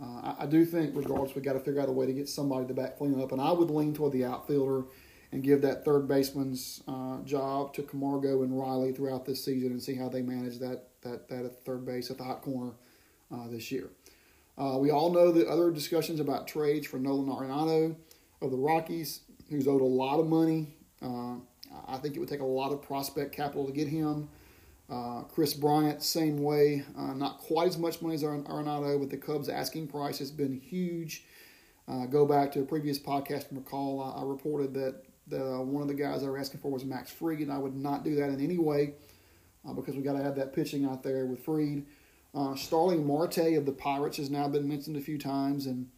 uh, 0.00 0.04
I, 0.04 0.34
I, 0.40 0.46
do 0.46 0.64
think, 0.64 0.94
regardless, 0.94 1.34
we 1.34 1.42
got 1.42 1.54
to 1.54 1.60
figure 1.60 1.80
out 1.80 1.88
a 1.88 1.92
way 1.92 2.06
to 2.06 2.12
get 2.12 2.28
somebody 2.28 2.66
to 2.66 2.74
back 2.74 2.98
clean 2.98 3.20
up. 3.20 3.32
And 3.32 3.40
I 3.40 3.50
would 3.50 3.70
lean 3.70 3.94
toward 3.94 4.12
the 4.12 4.24
outfielder 4.24 4.84
and 5.32 5.42
give 5.42 5.60
that 5.62 5.84
third 5.84 6.06
baseman's 6.06 6.82
uh, 6.88 7.18
job 7.24 7.74
to 7.74 7.82
Camargo 7.82 8.42
and 8.42 8.58
Riley 8.58 8.92
throughout 8.92 9.24
this 9.24 9.44
season 9.44 9.72
and 9.72 9.82
see 9.82 9.94
how 9.94 10.08
they 10.08 10.22
manage 10.22 10.58
that 10.58 10.84
that 11.02 11.28
that 11.28 11.44
at 11.44 11.64
third 11.64 11.84
base 11.84 12.10
at 12.10 12.18
the 12.18 12.24
hot 12.24 12.42
corner 12.42 12.72
uh, 13.32 13.48
this 13.48 13.70
year. 13.70 13.90
Uh, 14.56 14.76
we 14.78 14.90
all 14.90 15.12
know 15.12 15.30
the 15.30 15.48
other 15.48 15.70
discussions 15.70 16.18
about 16.18 16.48
trades 16.48 16.86
for 16.86 16.98
Nolan 16.98 17.28
Arenado 17.28 17.94
of 18.40 18.50
the 18.50 18.56
Rockies, 18.56 19.20
who's 19.50 19.68
owed 19.68 19.80
a 19.80 19.84
lot 19.84 20.18
of 20.18 20.26
money. 20.26 20.74
Uh, 21.00 21.34
I 21.86 21.98
think 21.98 22.16
it 22.16 22.20
would 22.20 22.28
take 22.28 22.40
a 22.40 22.44
lot 22.44 22.72
of 22.72 22.82
prospect 22.82 23.32
capital 23.34 23.66
to 23.66 23.72
get 23.72 23.88
him. 23.88 24.28
Uh, 24.90 25.22
Kris 25.24 25.52
Bryant, 25.52 26.02
same 26.02 26.38
way. 26.38 26.84
Uh, 26.96 27.12
not 27.12 27.38
quite 27.38 27.68
as 27.68 27.76
much 27.76 28.00
money 28.00 28.14
as 28.14 28.22
Arenado, 28.22 28.98
but 28.98 29.10
the 29.10 29.18
Cubs' 29.18 29.48
asking 29.48 29.88
price 29.88 30.18
has 30.18 30.30
been 30.30 30.54
huge. 30.54 31.24
Uh, 31.86 32.06
go 32.06 32.24
back 32.26 32.52
to 32.52 32.60
a 32.60 32.64
previous 32.64 32.98
podcast 32.98 33.48
and 33.48 33.58
recall 33.58 34.02
I, 34.02 34.20
I 34.20 34.24
reported 34.24 34.74
that 34.74 35.02
the, 35.26 35.60
one 35.60 35.82
of 35.82 35.88
the 35.88 35.94
guys 35.94 36.22
I 36.22 36.26
were 36.26 36.38
asking 36.38 36.60
for 36.60 36.70
was 36.70 36.84
Max 36.84 37.10
Fried, 37.10 37.40
and 37.40 37.52
I 37.52 37.58
would 37.58 37.76
not 37.76 38.04
do 38.04 38.14
that 38.16 38.30
in 38.30 38.40
any 38.40 38.58
way 38.58 38.94
uh, 39.68 39.72
because 39.72 39.94
we 39.94 40.02
got 40.02 40.16
to 40.16 40.22
have 40.22 40.36
that 40.36 40.54
pitching 40.54 40.84
out 40.84 41.02
there 41.02 41.26
with 41.26 41.44
Fried. 41.44 41.84
Uh, 42.34 42.54
Starling 42.54 43.06
Marte 43.06 43.56
of 43.56 43.66
the 43.66 43.72
Pirates 43.72 44.16
has 44.18 44.30
now 44.30 44.48
been 44.48 44.68
mentioned 44.68 44.96
a 44.96 45.00
few 45.00 45.18
times, 45.18 45.66
and 45.66 45.88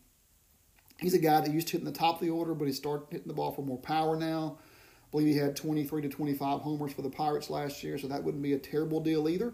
he's 0.98 1.14
a 1.14 1.18
guy 1.18 1.40
that 1.40 1.50
used 1.50 1.68
to 1.68 1.72
hit 1.72 1.80
in 1.80 1.92
the 1.92 1.98
top 1.98 2.16
of 2.16 2.20
the 2.20 2.30
order, 2.30 2.54
but 2.54 2.66
he's 2.66 2.76
started 2.76 3.06
hitting 3.10 3.28
the 3.28 3.34
ball 3.34 3.52
for 3.52 3.62
more 3.62 3.78
power 3.78 4.16
now. 4.16 4.58
Believe 5.10 5.26
he 5.26 5.36
had 5.36 5.56
23 5.56 6.02
to 6.02 6.08
25 6.08 6.60
homers 6.60 6.92
for 6.92 7.02
the 7.02 7.10
Pirates 7.10 7.50
last 7.50 7.82
year, 7.82 7.98
so 7.98 8.06
that 8.06 8.22
wouldn't 8.22 8.42
be 8.42 8.52
a 8.52 8.58
terrible 8.58 9.00
deal 9.00 9.28
either. 9.28 9.52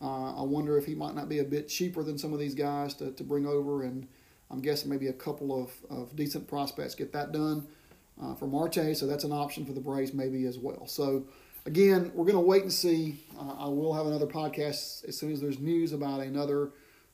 Uh, 0.00 0.40
I 0.40 0.42
wonder 0.42 0.78
if 0.78 0.86
he 0.86 0.94
might 0.94 1.14
not 1.14 1.28
be 1.28 1.38
a 1.40 1.44
bit 1.44 1.68
cheaper 1.68 2.02
than 2.02 2.18
some 2.18 2.32
of 2.32 2.38
these 2.38 2.54
guys 2.54 2.94
to, 2.94 3.12
to 3.12 3.24
bring 3.24 3.46
over, 3.46 3.82
and 3.82 4.06
I'm 4.50 4.60
guessing 4.60 4.90
maybe 4.90 5.08
a 5.08 5.12
couple 5.12 5.62
of, 5.62 5.70
of 5.90 6.16
decent 6.16 6.48
prospects 6.48 6.94
get 6.94 7.12
that 7.12 7.32
done 7.32 7.66
uh, 8.22 8.34
for 8.34 8.46
Marte, 8.46 8.96
so 8.96 9.06
that's 9.06 9.24
an 9.24 9.32
option 9.32 9.66
for 9.66 9.72
the 9.72 9.80
Braves 9.80 10.14
maybe 10.14 10.46
as 10.46 10.58
well. 10.58 10.86
So, 10.86 11.26
again, 11.66 12.10
we're 12.14 12.24
going 12.24 12.36
to 12.36 12.40
wait 12.40 12.62
and 12.62 12.72
see. 12.72 13.24
Uh, 13.38 13.56
I 13.58 13.68
will 13.68 13.92
have 13.92 14.06
another 14.06 14.26
podcast 14.26 15.06
as 15.06 15.18
soon 15.18 15.32
as 15.32 15.40
there's 15.40 15.58
news 15.58 15.92
about 15.92 16.20
another 16.20 16.70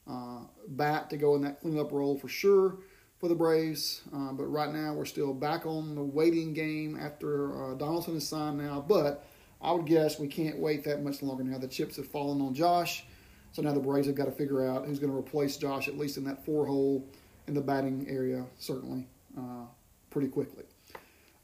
uh, 0.08 0.40
bat 0.68 1.10
to 1.10 1.16
go 1.16 1.34
in 1.34 1.42
that 1.42 1.60
cleanup 1.60 1.90
role 1.90 2.16
for 2.16 2.28
sure 2.28 2.78
for 3.20 3.28
the 3.28 3.34
Braves. 3.34 4.00
Uh, 4.12 4.32
but 4.32 4.44
right 4.44 4.72
now, 4.72 4.94
we're 4.94 5.04
still 5.04 5.34
back 5.34 5.66
on 5.66 5.94
the 5.94 6.02
waiting 6.02 6.54
game 6.54 6.98
after 6.98 7.72
uh, 7.72 7.74
Donaldson 7.74 8.16
is 8.16 8.26
signed 8.26 8.58
now. 8.58 8.84
But 8.86 9.26
I 9.60 9.72
would 9.72 9.86
guess 9.86 10.18
we 10.18 10.26
can't 10.26 10.58
wait 10.58 10.84
that 10.84 11.02
much 11.02 11.22
longer 11.22 11.44
now. 11.44 11.58
The 11.58 11.68
chips 11.68 11.96
have 11.96 12.08
fallen 12.08 12.40
on 12.40 12.54
Josh. 12.54 13.04
So 13.52 13.62
now 13.62 13.72
the 13.72 13.80
Braves 13.80 14.06
have 14.06 14.16
got 14.16 14.24
to 14.26 14.32
figure 14.32 14.66
out 14.66 14.86
who's 14.86 14.98
going 14.98 15.12
to 15.12 15.18
replace 15.18 15.56
Josh, 15.56 15.86
at 15.86 15.98
least 15.98 16.16
in 16.16 16.24
that 16.24 16.44
four 16.44 16.66
hole 16.66 17.06
in 17.46 17.54
the 17.54 17.60
batting 17.60 18.06
area, 18.08 18.44
certainly, 18.58 19.06
uh, 19.36 19.64
pretty 20.10 20.28
quickly. 20.28 20.64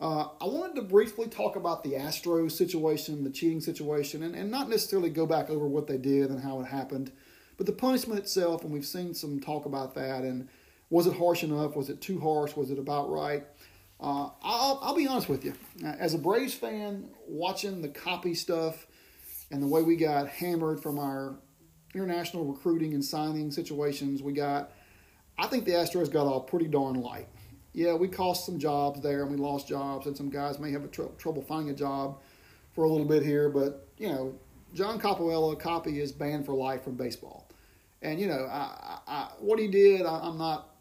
Uh, 0.01 0.29
I 0.41 0.45
wanted 0.45 0.77
to 0.77 0.83
briefly 0.83 1.27
talk 1.27 1.57
about 1.57 1.83
the 1.83 1.93
Astros 1.93 2.53
situation, 2.53 3.25
the 3.25 3.31
cheating 3.31 3.61
situation, 3.61 4.23
and, 4.23 4.35
and 4.35 4.51
not 4.51 4.69
necessarily 4.69 5.11
go 5.11 5.27
back 5.27 5.51
over 5.51 5.67
what 5.67 5.87
they 5.87 5.97
did 5.97 6.31
and 6.31 6.41
how 6.41 6.61
it 6.61 6.67
happened, 6.67 7.11
but 7.57 7.67
the 7.67 7.73
punishment 7.73 8.21
itself, 8.21 8.63
and 8.63 8.73
we've 8.73 8.87
seen 8.87 9.15
some 9.15 9.41
talk 9.41 9.65
about 9.65 9.95
that, 9.95 10.23
and 10.23 10.49
was 10.91 11.07
it 11.07 11.17
harsh 11.17 11.43
enough? 11.43 11.77
Was 11.77 11.91
it 11.91 12.01
too 12.01 12.21
harsh? 12.21 12.57
Was 12.57 12.71
it 12.71 12.79
about 12.79 13.11
right? 13.11 13.45
Uh, 13.99 14.29
I'll, 14.43 14.79
I'll 14.83 14.95
be 14.95 15.07
honest 15.07 15.29
with 15.29 15.45
you. 15.45 15.55
As 15.85 16.15
a 16.15 16.19
Braves 16.19 16.55
fan, 16.55 17.09
watching 17.27 17.83
the 17.83 17.89
copy 17.89 18.35
stuff 18.35 18.87
and 19.51 19.63
the 19.63 19.67
way 19.67 19.83
we 19.83 19.97
got 19.97 20.29
hammered 20.29 20.83
from 20.83 20.99
our 20.99 21.37
international 21.95 22.45
recruiting 22.45 22.93
and 22.93 23.05
signing 23.05 23.51
situations 23.51 24.23
we 24.23 24.33
got, 24.33 24.73
I 25.39 25.47
think 25.47 25.65
the 25.65 25.73
Astros 25.73 26.11
got 26.11 26.27
off 26.27 26.47
pretty 26.47 26.67
darn 26.67 27.01
light. 27.01 27.29
Yeah, 27.73 27.95
we 27.95 28.09
cost 28.09 28.47
some 28.47 28.59
jobs 28.59 29.01
there 29.01 29.23
and 29.23 29.31
we 29.31 29.37
lost 29.37 29.69
jobs, 29.69 30.07
and 30.07 30.17
some 30.17 30.31
guys 30.31 30.59
may 30.59 30.71
have 30.73 30.91
tr- 30.91 31.05
trouble 31.19 31.43
finding 31.43 31.75
a 31.75 31.77
job 31.77 32.21
for 32.75 32.85
a 32.85 32.89
little 32.89 33.07
bit 33.07 33.23
here, 33.23 33.49
but, 33.49 33.87
you 33.99 34.09
know, 34.09 34.35
John 34.75 35.01
Coppolella, 35.01 35.59
Copy, 35.59 36.01
is 36.01 36.13
banned 36.13 36.45
for 36.45 36.55
life 36.55 36.85
from 36.85 36.95
baseball. 36.95 37.49
And, 38.03 38.21
you 38.21 38.29
know, 38.29 38.47
I, 38.51 38.99
I, 39.07 39.29
what 39.41 39.59
he 39.59 39.69
did, 39.69 40.05
I, 40.05 40.21
I'm 40.23 40.37
not 40.37 40.76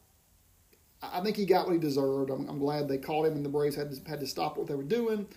I 1.13 1.21
think 1.21 1.35
he 1.35 1.45
got 1.45 1.65
what 1.65 1.73
he 1.73 1.79
deserved. 1.79 2.29
I'm, 2.29 2.47
I'm, 2.49 2.59
glad 2.59 2.87
they 2.87 2.97
caught 2.97 3.25
him, 3.25 3.33
and 3.33 3.45
the 3.45 3.49
Braves 3.49 3.75
had 3.75 3.91
to, 3.91 4.09
had 4.09 4.19
to 4.19 4.27
stop 4.27 4.57
what 4.57 4.67
they 4.67 4.75
were 4.75 4.83
doing. 4.83 5.27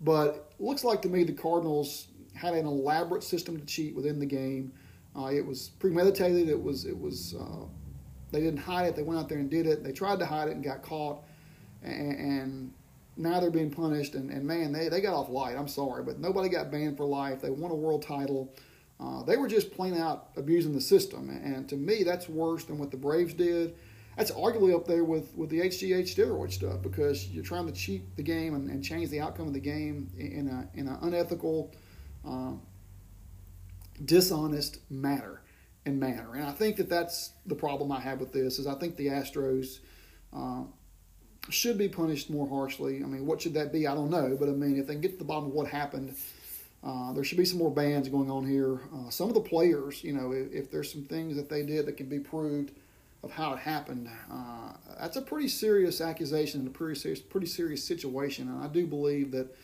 But 0.00 0.52
looks 0.58 0.84
like 0.84 1.02
to 1.02 1.08
me 1.08 1.24
the 1.24 1.32
Cardinals 1.32 2.08
had 2.34 2.54
an 2.54 2.66
elaborate 2.66 3.22
system 3.22 3.58
to 3.58 3.64
cheat 3.64 3.94
within 3.94 4.18
the 4.18 4.26
game. 4.26 4.72
Uh, 5.18 5.26
it 5.26 5.44
was 5.44 5.70
premeditated. 5.78 6.48
It 6.48 6.62
was 6.62 6.84
it 6.84 6.98
was 6.98 7.34
uh, 7.34 7.64
they 8.30 8.40
didn't 8.40 8.58
hide 8.58 8.86
it. 8.86 8.96
They 8.96 9.02
went 9.02 9.18
out 9.18 9.28
there 9.28 9.38
and 9.38 9.50
did 9.50 9.66
it. 9.66 9.82
They 9.82 9.92
tried 9.92 10.18
to 10.18 10.26
hide 10.26 10.48
it 10.48 10.54
and 10.54 10.62
got 10.62 10.82
caught, 10.82 11.24
and, 11.82 12.18
and 12.18 12.72
now 13.16 13.40
they're 13.40 13.50
being 13.50 13.70
punished. 13.70 14.14
And, 14.14 14.30
and, 14.30 14.44
man, 14.44 14.72
they, 14.72 14.88
they 14.90 15.00
got 15.00 15.14
off 15.14 15.30
light. 15.30 15.56
I'm 15.56 15.68
sorry, 15.68 16.02
but 16.02 16.18
nobody 16.18 16.50
got 16.50 16.70
banned 16.70 16.98
for 16.98 17.06
life. 17.06 17.40
They 17.40 17.50
won 17.50 17.70
a 17.70 17.74
world 17.74 18.02
title. 18.02 18.52
Uh, 19.00 19.22
they 19.22 19.36
were 19.36 19.48
just 19.48 19.72
plain 19.72 19.94
out 19.94 20.28
abusing 20.36 20.72
the 20.72 20.80
system, 20.80 21.28
and 21.30 21.68
to 21.68 21.76
me, 21.76 22.02
that's 22.02 22.28
worse 22.28 22.64
than 22.64 22.78
what 22.78 22.90
the 22.90 22.96
Braves 22.96 23.34
did 23.34 23.74
that's 24.16 24.30
arguably 24.30 24.74
up 24.74 24.86
there 24.86 25.04
with, 25.04 25.34
with 25.36 25.50
the 25.50 25.60
HGH 25.60 26.16
steroid 26.16 26.50
stuff 26.50 26.80
because 26.82 27.28
you're 27.28 27.44
trying 27.44 27.66
to 27.66 27.72
cheat 27.72 28.16
the 28.16 28.22
game 28.22 28.54
and, 28.54 28.70
and 28.70 28.82
change 28.82 29.10
the 29.10 29.20
outcome 29.20 29.46
of 29.46 29.52
the 29.52 29.60
game 29.60 30.10
in 30.16 30.48
a 30.48 30.78
in 30.78 30.88
an 30.88 30.98
unethical, 31.02 31.74
uh, 32.26 32.52
dishonest 34.04 34.78
manner 34.90 35.42
and 35.84 36.00
manner. 36.00 36.34
And 36.34 36.44
I 36.44 36.52
think 36.52 36.76
that 36.76 36.88
that's 36.88 37.32
the 37.44 37.54
problem 37.54 37.92
I 37.92 38.00
have 38.00 38.18
with 38.18 38.32
this 38.32 38.58
is 38.58 38.66
I 38.66 38.74
think 38.74 38.96
the 38.96 39.08
Astros 39.08 39.80
uh, 40.32 40.62
should 41.50 41.76
be 41.76 41.88
punished 41.88 42.30
more 42.30 42.48
harshly. 42.48 43.02
I 43.02 43.06
mean, 43.06 43.26
what 43.26 43.42
should 43.42 43.54
that 43.54 43.70
be? 43.70 43.86
I 43.86 43.94
don't 43.94 44.10
know, 44.10 44.34
but 44.40 44.48
I 44.48 44.52
mean, 44.52 44.78
if 44.78 44.86
they 44.86 44.96
get 44.96 45.12
to 45.12 45.18
the 45.18 45.24
bottom 45.24 45.46
of 45.46 45.52
what 45.52 45.68
happened. 45.68 46.16
Uh, 46.84 47.12
there 47.14 47.24
should 47.24 47.38
be 47.38 47.44
some 47.44 47.58
more 47.58 47.70
bans 47.70 48.08
going 48.08 48.30
on 48.30 48.46
here. 48.46 48.78
Uh, 48.94 49.10
some 49.10 49.28
of 49.28 49.34
the 49.34 49.40
players, 49.40 50.04
you 50.04 50.12
know, 50.12 50.30
if, 50.30 50.52
if 50.52 50.70
there's 50.70 50.92
some 50.92 51.02
things 51.02 51.34
that 51.34 51.48
they 51.48 51.64
did 51.64 51.84
that 51.84 51.96
can 51.96 52.08
be 52.08 52.20
proved, 52.20 52.70
of 53.26 53.32
how 53.32 53.52
it 53.52 53.58
happened. 53.58 54.08
Uh, 54.30 54.72
that's 55.00 55.16
a 55.16 55.22
pretty 55.22 55.48
serious 55.48 56.00
accusation 56.00 56.60
and 56.60 56.68
a 56.68 56.70
pretty 56.70 56.98
serious, 56.98 57.20
pretty 57.20 57.48
serious 57.48 57.82
situation, 57.82 58.48
and 58.48 58.62
I 58.62 58.68
do 58.68 58.86
believe 58.86 59.32
that 59.32 59.54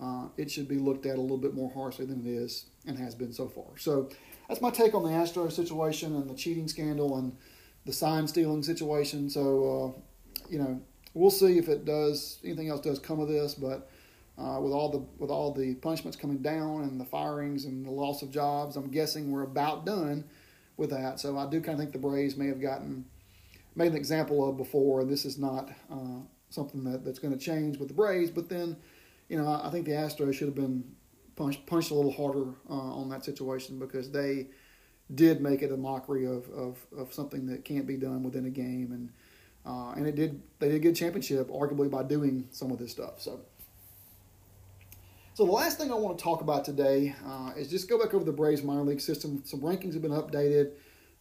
uh, 0.00 0.28
it 0.38 0.50
should 0.50 0.66
be 0.66 0.78
looked 0.78 1.04
at 1.04 1.18
a 1.18 1.20
little 1.20 1.38
bit 1.38 1.54
more 1.54 1.70
harshly 1.70 2.06
than 2.06 2.26
it 2.26 2.30
is 2.30 2.66
and 2.86 2.98
has 2.98 3.14
been 3.14 3.32
so 3.32 3.46
far. 3.46 3.66
So 3.76 4.08
that's 4.48 4.62
my 4.62 4.70
take 4.70 4.94
on 4.94 5.04
the 5.04 5.12
Astro 5.12 5.50
situation 5.50 6.16
and 6.16 6.28
the 6.28 6.34
cheating 6.34 6.66
scandal 6.66 7.18
and 7.18 7.36
the 7.84 7.92
sign 7.92 8.26
stealing 8.26 8.62
situation. 8.62 9.28
So 9.28 9.94
uh, 9.94 10.00
you 10.48 10.58
know, 10.58 10.80
we'll 11.12 11.30
see 11.30 11.58
if 11.58 11.68
it 11.68 11.84
does 11.84 12.38
anything 12.42 12.68
else 12.68 12.80
does 12.80 12.98
come 12.98 13.20
of 13.20 13.28
this, 13.28 13.54
but. 13.54 13.88
Uh, 14.38 14.58
with 14.58 14.72
all 14.72 14.88
the 14.88 14.98
with 15.18 15.30
all 15.30 15.52
the 15.52 15.74
punishments 15.74 16.16
coming 16.16 16.38
down 16.38 16.84
and 16.84 16.98
the 16.98 17.04
firings 17.04 17.66
and 17.66 17.84
the 17.84 17.90
loss 17.90 18.22
of 18.22 18.30
jobs, 18.30 18.76
I'm 18.76 18.90
guessing 18.90 19.30
we're 19.30 19.42
about 19.42 19.84
done 19.84 20.24
with 20.82 20.90
that. 20.90 21.18
So 21.20 21.38
I 21.38 21.48
do 21.48 21.60
kind 21.60 21.74
of 21.74 21.80
think 21.80 21.92
the 21.92 21.98
Braves 21.98 22.36
may 22.36 22.48
have 22.48 22.60
gotten 22.60 23.06
made 23.74 23.92
an 23.92 23.96
example 23.96 24.46
of 24.46 24.58
before, 24.58 25.00
and 25.00 25.10
this 25.10 25.24
is 25.24 25.38
not 25.38 25.70
uh, 25.90 26.20
something 26.50 26.84
that, 26.84 27.04
that's 27.04 27.18
going 27.18 27.32
to 27.32 27.40
change 27.40 27.78
with 27.78 27.88
the 27.88 27.94
Braves. 27.94 28.30
But 28.30 28.50
then, 28.50 28.76
you 29.30 29.38
know, 29.38 29.48
I, 29.48 29.68
I 29.68 29.70
think 29.70 29.86
the 29.86 29.92
Astros 29.92 30.34
should 30.34 30.48
have 30.48 30.54
been 30.54 30.84
punched 31.36 31.64
punished 31.64 31.90
a 31.90 31.94
little 31.94 32.12
harder 32.12 32.50
uh, 32.68 33.00
on 33.00 33.08
that 33.08 33.24
situation 33.24 33.78
because 33.78 34.10
they 34.10 34.48
did 35.14 35.40
make 35.40 35.62
it 35.62 35.72
a 35.72 35.76
mockery 35.76 36.26
of, 36.26 36.50
of, 36.50 36.78
of 36.98 37.14
something 37.14 37.46
that 37.46 37.64
can't 37.64 37.86
be 37.86 37.96
done 37.96 38.22
within 38.22 38.44
a 38.44 38.50
game, 38.50 38.92
and 38.92 39.10
uh, 39.64 39.92
and 39.92 40.06
it 40.06 40.16
did 40.16 40.42
they 40.58 40.68
did 40.68 40.82
get 40.82 40.90
a 40.90 40.94
championship 40.94 41.48
arguably 41.48 41.88
by 41.88 42.02
doing 42.02 42.48
some 42.50 42.70
of 42.70 42.78
this 42.78 42.90
stuff. 42.90 43.20
So. 43.20 43.40
So 45.34 45.46
the 45.46 45.52
last 45.52 45.78
thing 45.78 45.90
I 45.90 45.94
want 45.94 46.18
to 46.18 46.22
talk 46.22 46.42
about 46.42 46.62
today 46.62 47.14
uh, 47.26 47.52
is 47.56 47.70
just 47.70 47.88
go 47.88 47.98
back 47.98 48.12
over 48.12 48.22
the 48.22 48.32
Braves 48.32 48.62
minor 48.62 48.82
league 48.82 49.00
system. 49.00 49.40
Some 49.46 49.60
rankings 49.60 49.94
have 49.94 50.02
been 50.02 50.10
updated. 50.10 50.72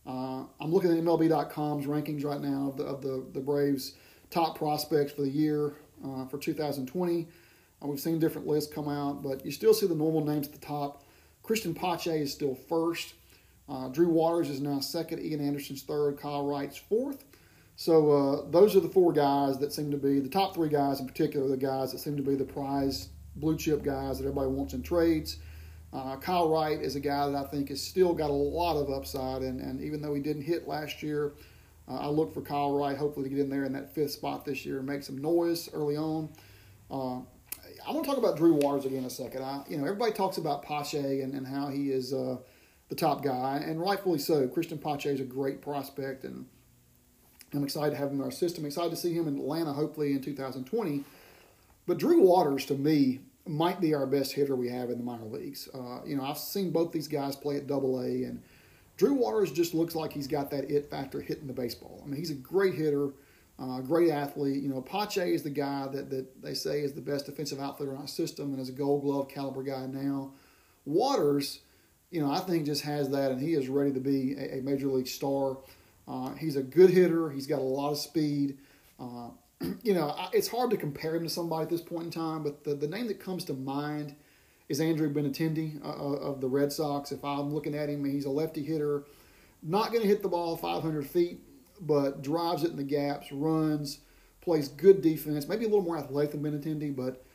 Uh, 0.05 0.43
I'm 0.59 0.73
looking 0.73 0.91
at 0.91 1.01
MLB.com's 1.01 1.85
rankings 1.85 2.25
right 2.25 2.41
now 2.41 2.67
of 2.67 2.77
the, 2.77 2.83
of 2.83 3.01
the, 3.01 3.25
the 3.31 3.39
Braves' 3.39 3.93
top 4.29 4.57
prospects 4.57 5.13
for 5.13 5.21
the 5.21 5.29
year 5.29 5.75
uh, 6.05 6.25
for 6.25 6.37
2020. 6.37 7.25
Uh, 7.81 7.87
we've 7.87 8.01
seen 8.01 8.19
different 8.19 8.47
lists 8.47 8.73
come 8.73 8.89
out, 8.89 9.23
but 9.23 9.45
you 9.45 9.51
still 9.51 9.73
see 9.73 9.87
the 9.87 9.95
normal 9.95 10.25
names 10.25 10.45
at 10.45 10.53
the 10.53 10.59
top. 10.59 11.05
Cristian 11.41 11.73
Pache 11.73 12.19
is 12.19 12.33
still 12.33 12.55
first. 12.67 13.13
Uh, 13.69 13.87
Drew 13.87 14.09
Waters 14.09 14.49
is 14.49 14.59
now 14.59 14.81
second. 14.81 15.21
Ian 15.21 15.39
Anderson's 15.39 15.83
third. 15.83 16.19
Kyle 16.19 16.45
Wright's 16.45 16.75
fourth. 16.75 17.23
So 17.77 18.11
uh, 18.11 18.49
those 18.49 18.75
are 18.75 18.81
the 18.81 18.89
four 18.89 19.13
guys 19.13 19.57
that 19.59 19.71
seem 19.71 19.89
to 19.89 19.97
be 19.97 20.19
the 20.19 20.27
top 20.27 20.53
three 20.53 20.67
guys 20.67 20.99
in 20.99 21.07
particular. 21.07 21.47
The 21.47 21.55
guys 21.55 21.93
that 21.93 21.99
seem 21.99 22.17
to 22.17 22.23
be 22.23 22.35
the 22.35 22.43
prize 22.43 23.07
blue 23.35 23.57
chip 23.57 23.83
guys 23.83 24.17
that 24.17 24.25
everybody 24.25 24.49
wants 24.49 24.73
in 24.73 24.83
trades. 24.83 25.37
Uh, 25.93 26.15
Kyle 26.17 26.49
Wright 26.49 26.81
is 26.81 26.95
a 26.95 26.99
guy 26.99 27.27
that 27.29 27.35
I 27.35 27.47
think 27.47 27.69
has 27.69 27.81
still 27.81 28.13
got 28.13 28.29
a 28.29 28.33
lot 28.33 28.77
of 28.77 28.89
upside, 28.89 29.41
and, 29.41 29.59
and 29.59 29.81
even 29.81 30.01
though 30.01 30.13
he 30.13 30.21
didn't 30.21 30.43
hit 30.43 30.67
last 30.67 31.03
year, 31.03 31.33
Uh, 31.87 31.95
I 31.95 32.07
look 32.07 32.33
for 32.33 32.41
Kyle 32.41 32.71
Wright, 32.77 32.95
hopefully, 32.95 33.27
to 33.27 33.35
get 33.35 33.43
in 33.43 33.49
there 33.49 33.65
in 33.65 33.73
that 33.73 33.93
fifth 33.93 34.11
spot 34.11 34.45
this 34.45 34.65
year 34.65 34.77
and 34.77 34.87
make 34.87 35.03
some 35.03 35.17
noise 35.17 35.67
early 35.73 35.97
on. 35.97 36.29
Uh, 36.89 37.19
I 37.85 37.91
want 37.91 38.03
to 38.03 38.09
talk 38.09 38.17
about 38.17 38.37
Drew 38.37 38.53
Waters 38.53 38.85
again 38.85 38.99
in 38.99 39.05
a 39.05 39.09
second. 39.09 39.41
I, 39.43 39.63
you 39.67 39.77
know, 39.77 39.83
everybody 39.83 40.11
talks 40.13 40.37
about 40.37 40.61
Pache 40.63 41.21
and, 41.21 41.33
and 41.33 41.45
how 41.45 41.67
he 41.69 41.91
is 41.91 42.13
uh, 42.13 42.37
the 42.89 42.95
top 42.95 43.23
guy, 43.23 43.61
and 43.65 43.81
rightfully 43.81 44.19
so. 44.19 44.47
Cristian 44.47 44.79
Pache 44.79 45.09
is 45.09 45.19
a 45.19 45.23
great 45.25 45.61
prospect, 45.61 46.23
and 46.23 46.45
I'm 47.53 47.63
excited 47.63 47.91
to 47.91 47.97
have 47.97 48.09
him 48.11 48.19
in 48.19 48.23
our 48.23 48.31
system. 48.31 48.65
Excited 48.65 48.91
to 48.91 48.95
see 48.95 49.13
him 49.13 49.27
in 49.27 49.37
Atlanta, 49.39 49.73
hopefully 49.73 50.13
in 50.13 50.21
2020. 50.21 51.03
But 51.91 51.97
Drew 51.97 52.21
Waters, 52.21 52.65
to 52.67 52.75
me, 52.75 53.19
might 53.45 53.81
be 53.81 53.93
our 53.93 54.05
best 54.05 54.31
hitter 54.31 54.55
we 54.55 54.69
have 54.69 54.89
in 54.91 54.97
the 54.97 55.03
minor 55.03 55.25
leagues. 55.25 55.67
Uh, 55.73 55.99
you 56.05 56.15
know, 56.15 56.23
I've 56.23 56.37
seen 56.37 56.71
both 56.71 56.93
these 56.93 57.09
guys 57.09 57.35
play 57.35 57.57
at 57.57 57.67
Double 57.67 57.99
A, 57.99 58.05
and 58.23 58.41
Drew 58.95 59.13
Waters 59.13 59.51
just 59.51 59.73
looks 59.73 59.93
like 59.93 60.13
he's 60.13 60.25
got 60.25 60.49
that 60.51 60.71
it 60.71 60.89
factor 60.89 61.19
hitting 61.19 61.47
the 61.47 61.53
baseball. 61.53 62.01
I 62.01 62.07
mean, 62.07 62.15
he's 62.15 62.31
a 62.31 62.35
great 62.35 62.75
hitter. 62.75 63.09
Uh, 63.59 63.81
great 63.81 64.09
athlete. 64.09 64.63
You 64.63 64.69
know, 64.69 64.79
Pache 64.79 65.33
is 65.33 65.43
the 65.43 65.49
guy 65.49 65.89
that, 65.91 66.09
that 66.11 66.41
they 66.41 66.53
say 66.53 66.79
is 66.79 66.93
the 66.93 67.01
best 67.01 67.25
defensive 67.25 67.59
outfielder 67.59 67.91
in 67.91 67.97
our 67.99 68.07
system 68.07 68.53
and 68.53 68.61
is 68.61 68.69
a 68.69 68.71
gold 68.71 69.01
glove 69.03 69.27
caliber 69.27 69.61
guy 69.61 69.85
now. 69.85 70.31
Waters, 70.85 71.59
you 72.09 72.21
know, 72.21 72.31
I 72.31 72.39
think 72.39 72.65
just 72.65 72.83
has 72.83 73.09
that 73.09 73.33
and 73.33 73.41
he 73.41 73.53
is 73.53 73.67
ready 73.67 73.91
to 73.91 73.99
be 73.99 74.35
a, 74.35 74.59
a 74.59 74.61
major 74.61 74.87
league 74.87 75.09
star. 75.09 75.57
Uh, 76.07 76.35
he's 76.35 76.55
a 76.55 76.63
good 76.63 76.89
hitter. 76.89 77.29
He's 77.31 77.47
got 77.47 77.59
a 77.59 77.63
lot 77.63 77.91
of 77.91 77.97
speed. 77.97 78.59
Uh, 78.97 79.31
you 79.83 79.93
know, 79.93 80.15
it's 80.33 80.47
hard 80.47 80.71
to 80.71 80.77
compare 80.77 81.15
him 81.15 81.23
to 81.23 81.29
somebody 81.29 81.63
at 81.63 81.69
this 81.69 81.81
point 81.81 82.05
in 82.05 82.11
time, 82.11 82.43
but 82.43 82.63
the, 82.63 82.75
the 82.75 82.87
name 82.87 83.07
that 83.07 83.19
comes 83.19 83.43
to 83.45 83.53
mind 83.53 84.15
is 84.69 84.79
Andrew 84.79 85.13
Benintendi 85.13 85.83
uh, 85.83 85.89
uh, 85.89 86.15
of 86.17 86.41
the 86.41 86.47
Red 86.47 86.71
Sox. 86.71 87.11
If 87.11 87.23
I'm 87.25 87.53
looking 87.53 87.75
at 87.75 87.89
him, 87.89 88.05
he's 88.05 88.25
a 88.25 88.29
lefty 88.29 88.63
hitter, 88.63 89.03
not 89.61 89.91
going 89.91 90.01
to 90.01 90.07
hit 90.07 90.21
the 90.21 90.29
ball 90.29 90.55
500 90.57 91.05
feet 91.05 91.41
but 91.81 92.21
drives 92.21 92.63
it 92.63 92.71
in 92.71 92.77
the 92.77 92.83
gaps, 92.83 93.31
runs, 93.31 93.99
plays 94.39 94.69
good 94.69 95.01
defense, 95.01 95.47
maybe 95.47 95.65
a 95.65 95.67
little 95.67 95.83
more 95.83 95.97
athletic 95.97 96.31
than 96.31 96.43
Benintendi, 96.43 96.95
but 96.95 97.25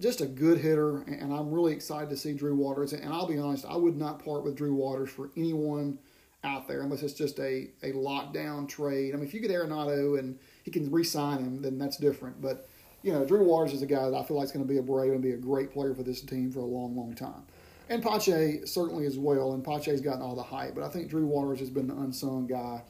just 0.00 0.20
a 0.20 0.26
good 0.26 0.58
hitter. 0.58 1.02
And 1.02 1.32
I'm 1.32 1.50
really 1.50 1.72
excited 1.72 2.08
to 2.10 2.16
see 2.16 2.32
Drew 2.32 2.56
Waters. 2.56 2.92
And 2.92 3.12
I'll 3.12 3.26
be 3.26 3.38
honest, 3.38 3.66
I 3.66 3.76
would 3.76 3.96
not 3.96 4.24
part 4.24 4.44
with 4.44 4.56
Drew 4.56 4.74
Waters 4.74 5.10
for 5.10 5.30
anyone 5.36 5.98
out 6.42 6.66
there 6.66 6.80
unless 6.80 7.02
it's 7.02 7.12
just 7.12 7.38
a, 7.38 7.70
a 7.82 7.92
lockdown 7.92 8.68
trade. 8.68 9.12
I 9.14 9.16
mean, 9.16 9.26
if 9.26 9.34
you 9.34 9.40
get 9.40 9.50
Arenado 9.50 10.18
and 10.18 10.38
he 10.62 10.70
can 10.70 10.90
re 10.90 11.04
sign 11.04 11.38
him, 11.38 11.62
then 11.62 11.78
that's 11.78 11.96
different. 11.96 12.40
But, 12.40 12.68
you 13.02 13.12
know, 13.12 13.24
Drew 13.24 13.44
Waters 13.44 13.72
is 13.72 13.82
a 13.82 13.86
guy 13.86 14.08
that 14.08 14.16
I 14.16 14.22
feel 14.22 14.36
like 14.36 14.46
is 14.46 14.52
going 14.52 14.66
to 14.66 14.72
be 14.72 14.78
a 14.78 14.82
brave 14.82 15.12
and 15.12 15.22
be 15.22 15.32
a 15.32 15.36
great 15.36 15.72
player 15.72 15.94
for 15.94 16.02
this 16.02 16.20
team 16.22 16.50
for 16.50 16.60
a 16.60 16.64
long, 16.64 16.96
long 16.96 17.14
time. 17.14 17.42
And 17.88 18.02
Pache 18.02 18.64
certainly 18.66 19.04
as 19.04 19.18
well, 19.18 19.52
and 19.52 19.64
Pache's 19.64 20.00
gotten 20.00 20.22
all 20.22 20.36
the 20.36 20.42
hype, 20.42 20.76
but 20.76 20.84
I 20.84 20.88
think 20.88 21.10
Drew 21.10 21.26
Waters 21.26 21.58
has 21.58 21.70
been 21.70 21.88
the 21.88 21.96
unsung 21.96 22.46
guy 22.46 22.82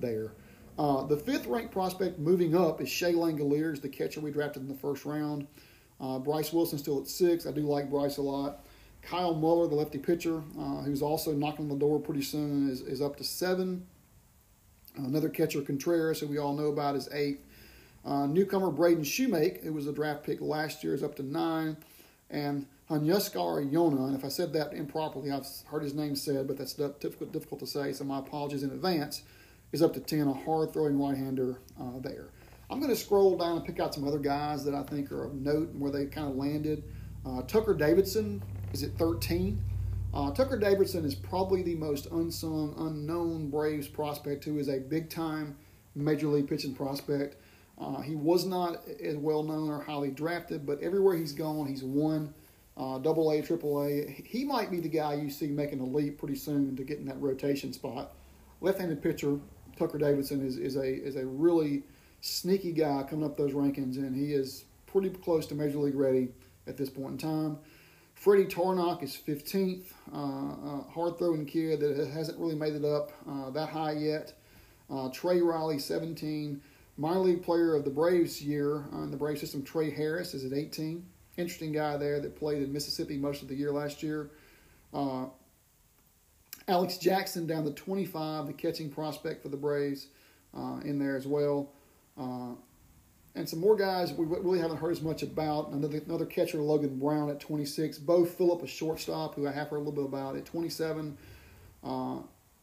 there. 0.00 0.32
Uh, 0.78 1.04
the 1.04 1.16
fifth 1.16 1.46
ranked 1.46 1.72
prospect 1.72 2.18
moving 2.18 2.56
up 2.56 2.80
is 2.80 2.88
Shea 2.88 3.12
Langeliers, 3.12 3.80
the 3.80 3.88
catcher 3.88 4.20
we 4.20 4.30
drafted 4.30 4.62
in 4.62 4.68
the 4.68 4.74
first 4.74 5.04
round. 5.04 5.46
Uh, 6.00 6.18
Bryce 6.18 6.52
Wilson 6.52 6.78
still 6.78 7.00
at 7.00 7.08
six. 7.08 7.46
I 7.46 7.52
do 7.52 7.62
like 7.62 7.90
Bryce 7.90 8.18
a 8.18 8.22
lot. 8.22 8.64
Kyle 9.10 9.34
Muller, 9.34 9.66
the 9.66 9.74
lefty 9.74 9.98
pitcher, 9.98 10.42
uh, 10.58 10.82
who's 10.82 11.00
also 11.00 11.32
knocking 11.32 11.64
on 11.64 11.68
the 11.70 11.78
door 11.78 11.98
pretty 11.98 12.22
soon, 12.22 12.68
is, 12.68 12.82
is 12.82 13.00
up 13.00 13.16
to 13.16 13.24
seven. 13.24 13.86
Another 14.96 15.30
catcher, 15.30 15.62
Contreras, 15.62 16.20
who 16.20 16.26
we 16.26 16.38
all 16.38 16.54
know 16.54 16.66
about, 16.66 16.94
is 16.94 17.08
eight. 17.12 17.40
Uh, 18.04 18.26
newcomer 18.26 18.70
Braden 18.70 19.04
Shewmake, 19.04 19.64
who 19.64 19.72
was 19.72 19.86
a 19.86 19.92
draft 19.92 20.24
pick 20.24 20.40
last 20.40 20.84
year, 20.84 20.94
is 20.94 21.02
up 21.02 21.14
to 21.16 21.22
nine. 21.22 21.76
And 22.30 22.66
Huascar 22.90 23.70
Yona, 23.70 24.08
and 24.08 24.14
if 24.14 24.24
I 24.24 24.28
said 24.28 24.52
that 24.52 24.74
improperly, 24.74 25.30
I've 25.30 25.46
heard 25.66 25.82
his 25.82 25.94
name 25.94 26.14
said, 26.14 26.46
but 26.46 26.58
that's 26.58 26.74
difficult, 26.74 27.32
difficult 27.32 27.60
to 27.60 27.66
say, 27.66 27.92
so 27.92 28.04
my 28.04 28.18
apologies 28.18 28.62
in 28.62 28.70
advance 28.70 29.22
is 29.72 29.80
up 29.80 29.94
to 29.94 30.00
10, 30.00 30.28
a 30.28 30.32
hard 30.32 30.72
throwing 30.72 30.98
right 30.98 31.16
hander 31.16 31.60
uh, 31.80 31.98
there. 32.00 32.28
I'm 32.70 32.78
going 32.78 32.90
to 32.90 32.96
scroll 32.96 33.38
down 33.38 33.56
and 33.56 33.64
pick 33.64 33.80
out 33.80 33.94
some 33.94 34.06
other 34.06 34.18
guys 34.18 34.64
that 34.64 34.74
I 34.74 34.82
think 34.82 35.10
are 35.10 35.24
of 35.24 35.34
note 35.34 35.70
and 35.70 35.80
where 35.80 35.90
they 35.90 36.04
kind 36.04 36.28
of 36.28 36.36
landed. 36.36 36.84
Uh, 37.24 37.42
Tucker 37.42 37.74
Davidson 37.74 38.42
is 38.72 38.82
it 38.82 38.92
13. 38.98 39.62
Uh, 40.14 40.30
Tucker 40.32 40.58
Davidson 40.58 41.04
is 41.04 41.14
probably 41.14 41.62
the 41.62 41.74
most 41.74 42.06
unsung, 42.06 42.74
unknown 42.78 43.50
Braves 43.50 43.88
prospect 43.88 44.44
who 44.44 44.58
is 44.58 44.68
a 44.68 44.78
big 44.78 45.10
time 45.10 45.56
major 45.94 46.28
league 46.28 46.48
pitching 46.48 46.74
prospect. 46.74 47.36
Uh, 47.78 48.00
he 48.00 48.14
was 48.14 48.44
not 48.44 48.82
as 49.02 49.16
well 49.16 49.42
known 49.42 49.70
or 49.70 49.80
highly 49.80 50.10
drafted, 50.10 50.66
but 50.66 50.80
everywhere 50.82 51.16
he's 51.16 51.32
gone, 51.32 51.66
he's 51.66 51.84
won 51.84 52.32
uh, 52.76 52.98
double 52.98 53.30
A, 53.30 53.42
triple 53.42 53.82
A. 53.82 54.06
He 54.24 54.44
might 54.44 54.70
be 54.70 54.80
the 54.80 54.88
guy 54.88 55.14
you 55.14 55.30
see 55.30 55.48
making 55.48 55.80
a 55.80 55.84
leap 55.84 56.18
pretty 56.18 56.36
soon 56.36 56.76
to 56.76 56.84
get 56.84 56.98
in 56.98 57.06
that 57.06 57.20
rotation 57.20 57.72
spot. 57.72 58.12
Left 58.60 58.78
handed 58.78 59.02
pitcher, 59.02 59.38
Tucker 59.76 59.98
Davidson 59.98 60.44
is, 60.44 60.56
is 60.56 60.76
a 60.76 60.86
is 60.86 61.16
a 61.16 61.26
really 61.26 61.82
sneaky 62.20 62.72
guy 62.72 63.04
coming 63.08 63.24
up 63.24 63.36
those 63.36 63.52
rankings, 63.52 63.96
and 63.96 64.16
he 64.16 64.32
is 64.32 64.64
pretty 64.86 65.10
close 65.10 65.46
to 65.46 65.54
major 65.54 65.78
league 65.78 65.94
ready 65.94 66.28
at 66.66 66.76
this 66.76 66.90
point 66.90 67.12
in 67.12 67.18
time. 67.18 67.58
Freddie 68.18 68.46
Tarnok 68.46 69.04
is 69.04 69.16
15th, 69.16 69.92
uh, 70.12 70.16
uh, 70.16 70.82
hard 70.90 71.18
throwing 71.18 71.46
kid 71.46 71.78
that 71.78 72.08
hasn't 72.08 72.36
really 72.36 72.56
made 72.56 72.74
it 72.74 72.84
up 72.84 73.12
uh, 73.30 73.48
that 73.50 73.68
high 73.68 73.92
yet. 73.92 74.32
Uh, 74.90 75.08
Trey 75.10 75.40
Riley, 75.40 75.78
17. 75.78 76.60
Minor 76.96 77.20
league 77.20 77.44
player 77.44 77.76
of 77.76 77.84
the 77.84 77.90
Braves 77.90 78.42
year 78.42 78.82
in 78.92 79.12
the 79.12 79.16
Brave 79.16 79.38
system, 79.38 79.62
Trey 79.62 79.88
Harris, 79.88 80.34
is 80.34 80.44
at 80.44 80.52
18. 80.52 81.06
Interesting 81.36 81.70
guy 81.70 81.96
there 81.96 82.18
that 82.18 82.34
played 82.34 82.60
in 82.60 82.72
Mississippi 82.72 83.16
most 83.16 83.42
of 83.42 83.46
the 83.46 83.54
year 83.54 83.70
last 83.70 84.02
year. 84.02 84.30
Alex 86.66 86.98
Jackson 86.98 87.46
down 87.46 87.64
to 87.64 87.70
25, 87.70 88.48
the 88.48 88.52
catching 88.52 88.90
prospect 88.90 89.42
for 89.42 89.48
the 89.48 89.56
Braves, 89.56 90.08
uh, 90.56 90.80
in 90.84 90.98
there 90.98 91.16
as 91.16 91.26
well. 91.26 91.70
Uh, 92.18 92.54
and 93.34 93.48
some 93.48 93.60
more 93.60 93.76
guys 93.76 94.12
we 94.12 94.26
really 94.26 94.58
haven't 94.58 94.78
heard 94.78 94.90
as 94.90 95.02
much 95.02 95.22
about. 95.22 95.70
Another, 95.70 95.98
another 96.06 96.26
catcher, 96.26 96.58
Logan 96.58 96.98
Brown, 96.98 97.30
at 97.30 97.40
26. 97.40 97.98
Beau 97.98 98.24
Philip, 98.24 98.62
a 98.62 98.66
shortstop, 98.66 99.34
who 99.34 99.46
I 99.46 99.52
have 99.52 99.68
heard 99.68 99.76
a 99.76 99.80
little 99.80 99.92
bit 99.92 100.04
about, 100.04 100.36
at 100.36 100.44
27. 100.44 101.16
Uh, 101.84 102.16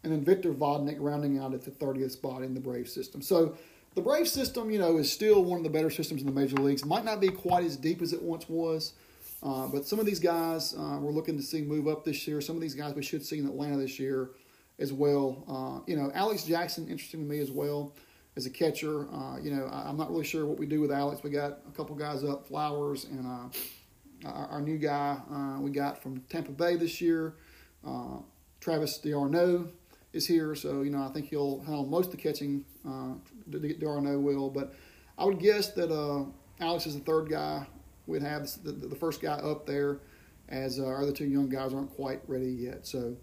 and 0.03 0.11
then 0.11 0.23
Victor 0.23 0.53
Vodnik 0.53 0.97
rounding 0.99 1.39
out 1.39 1.53
at 1.53 1.63
the 1.63 1.71
30th 1.71 2.11
spot 2.11 2.43
in 2.43 2.53
the 2.53 2.59
Brave 2.59 2.89
system. 2.89 3.21
So 3.21 3.55
the 3.95 4.01
Brave 4.01 4.27
system, 4.27 4.69
you 4.69 4.77
know, 4.77 4.97
is 4.97 5.11
still 5.11 5.43
one 5.43 5.57
of 5.57 5.63
the 5.63 5.69
better 5.69 5.89
systems 5.89 6.21
in 6.21 6.27
the 6.27 6.33
major 6.33 6.57
leagues. 6.57 6.85
Might 6.85 7.05
not 7.05 7.21
be 7.21 7.29
quite 7.29 7.63
as 7.63 7.77
deep 7.77 8.01
as 8.01 8.13
it 8.13 8.21
once 8.21 8.47
was. 8.49 8.93
Uh, 9.41 9.67
but 9.67 9.85
some 9.85 9.99
of 9.99 10.05
these 10.05 10.19
guys 10.19 10.73
uh, 10.73 10.97
we're 10.99 11.11
looking 11.11 11.37
to 11.37 11.43
see 11.43 11.61
move 11.61 11.87
up 11.87 12.03
this 12.03 12.27
year. 12.27 12.41
Some 12.41 12.55
of 12.55 12.61
these 12.61 12.73
guys 12.73 12.95
we 12.95 13.03
should 13.03 13.23
see 13.23 13.39
in 13.39 13.45
Atlanta 13.45 13.77
this 13.77 13.99
year 13.99 14.31
as 14.79 14.91
well. 14.91 15.43
Uh, 15.47 15.89
you 15.89 15.95
know, 15.95 16.11
Alex 16.13 16.43
Jackson, 16.43 16.87
interesting 16.87 17.21
to 17.21 17.25
me 17.25 17.39
as 17.39 17.51
well 17.51 17.93
as 18.35 18.45
a 18.45 18.49
catcher. 18.49 19.07
Uh, 19.13 19.37
you 19.41 19.51
know, 19.51 19.65
I, 19.71 19.89
am 19.89 19.97
not 19.97 20.11
really 20.11 20.25
sure 20.25 20.45
what 20.45 20.57
we 20.57 20.65
do 20.65 20.81
with 20.81 20.91
Alex. 20.91 21.23
We 21.23 21.29
got 21.29 21.59
a 21.67 21.71
couple 21.71 21.95
guys 21.95 22.23
up, 22.23 22.47
Flowers, 22.47 23.05
and 23.05 23.25
uh, 23.25 24.27
our, 24.27 24.47
our, 24.47 24.61
new 24.61 24.77
guy 24.77 25.17
uh, 25.31 25.59
we 25.59 25.71
got 25.71 26.01
from 26.01 26.21
Tampa 26.29 26.51
Bay 26.51 26.75
this 26.75 27.01
year, 27.01 27.35
Travis 28.59 28.97
d'Arnaud 28.97 29.69
is 30.13 30.25
here. 30.25 30.55
So, 30.55 30.81
you 30.81 30.91
know, 30.91 31.03
I 31.03 31.09
think 31.09 31.27
he'll 31.27 31.59
handle 31.59 31.85
most 31.85 32.07
of 32.07 32.11
the 32.11 32.17
catching, 32.17 32.65
uh, 32.87 33.13
d'Arnaud 33.49 34.19
will. 34.19 34.49
But 34.49 34.73
I 35.17 35.25
would 35.25 35.39
guess 35.39 35.71
that 35.73 35.91
Alex 36.59 36.87
is 36.87 36.95
the 36.95 37.01
third 37.01 37.29
guy 37.29 37.65
we'd 38.07 38.21
have 38.21 38.47
the, 38.63 38.71
the 38.71 38.95
first 38.95 39.21
guy 39.21 39.33
up 39.33 39.65
there, 39.65 39.99
as 40.49 40.79
uh, 40.79 40.85
our 40.85 41.01
other 41.01 41.11
two 41.11 41.25
young 41.25 41.49
guys 41.49 41.73
aren't 41.73 41.91
quite 41.95 42.21
ready 42.27 42.51
yet. 42.51 42.85
So, 42.85 43.15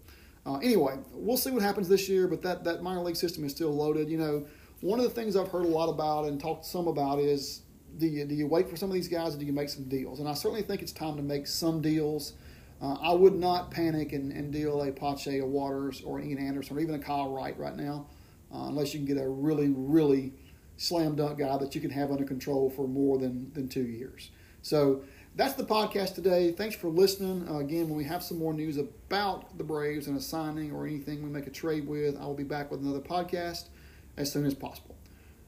uh, 0.45 0.57
anyway, 0.57 0.97
we'll 1.13 1.37
see 1.37 1.51
what 1.51 1.61
happens 1.61 1.87
this 1.87 2.09
year. 2.09 2.27
But 2.27 2.41
that 2.41 2.63
that 2.65 2.83
minor 2.83 3.01
league 3.01 3.15
system 3.15 3.43
is 3.43 3.51
still 3.51 3.73
loaded. 3.73 4.09
You 4.09 4.17
know, 4.17 4.45
one 4.83 4.99
of 4.99 5.05
the 5.05 5.11
things 5.11 5.37
I've 5.37 5.47
heard 5.47 5.63
a 5.63 5.69
lot 5.69 5.87
about 5.87 6.25
and 6.25 6.37
talked 6.41 6.65
some 6.65 6.87
about 6.89 7.17
is 7.17 7.61
do 7.97 8.05
you 8.05 8.25
do 8.25 8.35
you 8.35 8.47
wait 8.47 8.69
for 8.69 8.75
some 8.75 8.89
of 8.89 8.93
these 8.93 9.07
guys 9.07 9.33
or 9.33 9.39
do 9.39 9.45
you 9.45 9.53
make 9.53 9.69
some 9.69 9.85
deals? 9.85 10.19
And 10.19 10.27
I 10.27 10.33
certainly 10.33 10.61
think 10.61 10.81
it's 10.81 10.91
time 10.91 11.15
to 11.15 11.21
make 11.21 11.47
some 11.47 11.81
deals. 11.81 12.33
Uh, 12.81 12.95
I 13.01 13.13
would 13.13 13.33
not 13.33 13.71
panic 13.71 14.11
and, 14.11 14.33
and 14.33 14.51
deal 14.51 14.83
a 14.83 14.91
Pache, 14.91 15.39
a 15.39 15.45
Waters, 15.45 16.01
or 16.05 16.19
an 16.19 16.29
Ian 16.29 16.37
Anderson, 16.37 16.75
or 16.75 16.81
even 16.81 16.95
a 16.95 16.99
Kyle 16.99 17.33
Wright 17.33 17.57
right 17.57 17.77
now, 17.77 18.07
uh, 18.53 18.65
unless 18.67 18.93
you 18.93 18.99
can 18.99 19.07
get 19.07 19.23
a 19.23 19.29
really, 19.29 19.69
really 19.69 20.33
slam 20.75 21.15
dunk 21.15 21.39
guy 21.39 21.57
that 21.57 21.73
you 21.75 21.79
can 21.79 21.91
have 21.91 22.11
under 22.11 22.25
control 22.25 22.69
for 22.69 22.85
more 22.85 23.17
than, 23.17 23.53
than 23.53 23.69
two 23.69 23.85
years. 23.85 24.31
So 24.63 25.03
that's 25.37 25.53
the 25.53 25.63
podcast 25.63 26.15
today. 26.15 26.51
Thanks 26.51 26.75
for 26.75 26.89
listening. 26.89 27.47
Uh, 27.47 27.59
again, 27.59 27.87
when 27.87 27.95
we 27.95 28.03
have 28.03 28.21
some 28.21 28.37
more 28.37 28.53
news 28.53 28.75
about 28.75 29.57
the 29.57 29.63
Braves 29.63 30.07
and 30.07 30.17
a 30.17 30.21
signing 30.21 30.73
or 30.73 30.85
anything 30.85 31.23
we 31.23 31.29
make 31.29 31.47
a 31.47 31.51
trade 31.51 31.87
with, 31.87 32.17
I 32.19 32.25
will 32.25 32.33
be 32.33 32.43
back 32.43 32.69
with 32.69 32.81
another 32.81 32.99
podcast 32.99 33.69
as 34.17 34.31
soon 34.31 34.45
as 34.45 34.53
possible. 34.53 34.95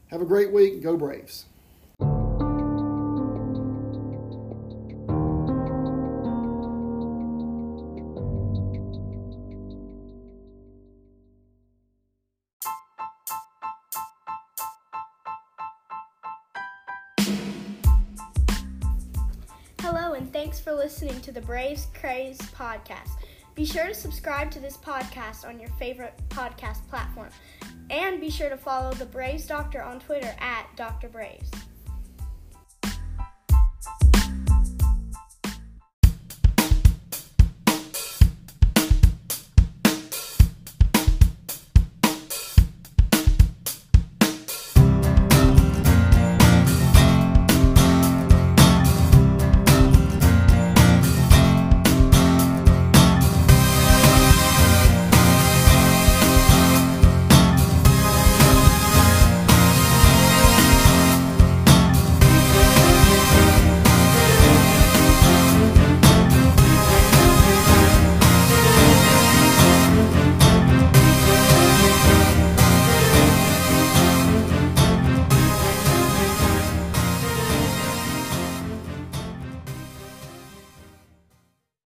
Have 0.07 0.21
a 0.21 0.25
great 0.25 0.51
week. 0.51 0.81
Go 0.81 0.97
Braves. 0.97 1.45
Hello, 19.79 20.13
and 20.13 20.31
Thanks 20.33 20.59
for 20.59 20.73
listening 20.73 21.21
to 21.21 21.31
the 21.31 21.41
Braves 21.41 21.87
Craze 21.93 22.37
podcast. 22.37 23.11
Be 23.55 23.65
sure 23.65 23.87
to 23.87 23.93
subscribe 23.93 24.51
to 24.51 24.59
this 24.59 24.75
podcast 24.75 25.47
on 25.47 25.59
your 25.59 25.69
favorite 25.79 26.13
podcast 26.29 26.87
platform. 26.89 27.29
And 27.89 28.19
be 28.19 28.29
sure 28.29 28.49
to 28.49 28.57
follow 28.57 28.93
the 28.93 29.05
Braves 29.05 29.45
Doctor 29.45 29.81
on 29.81 29.99
Twitter 29.99 30.35
at 30.39 30.67
Dr. 30.75 31.07
Braves. 31.07 31.51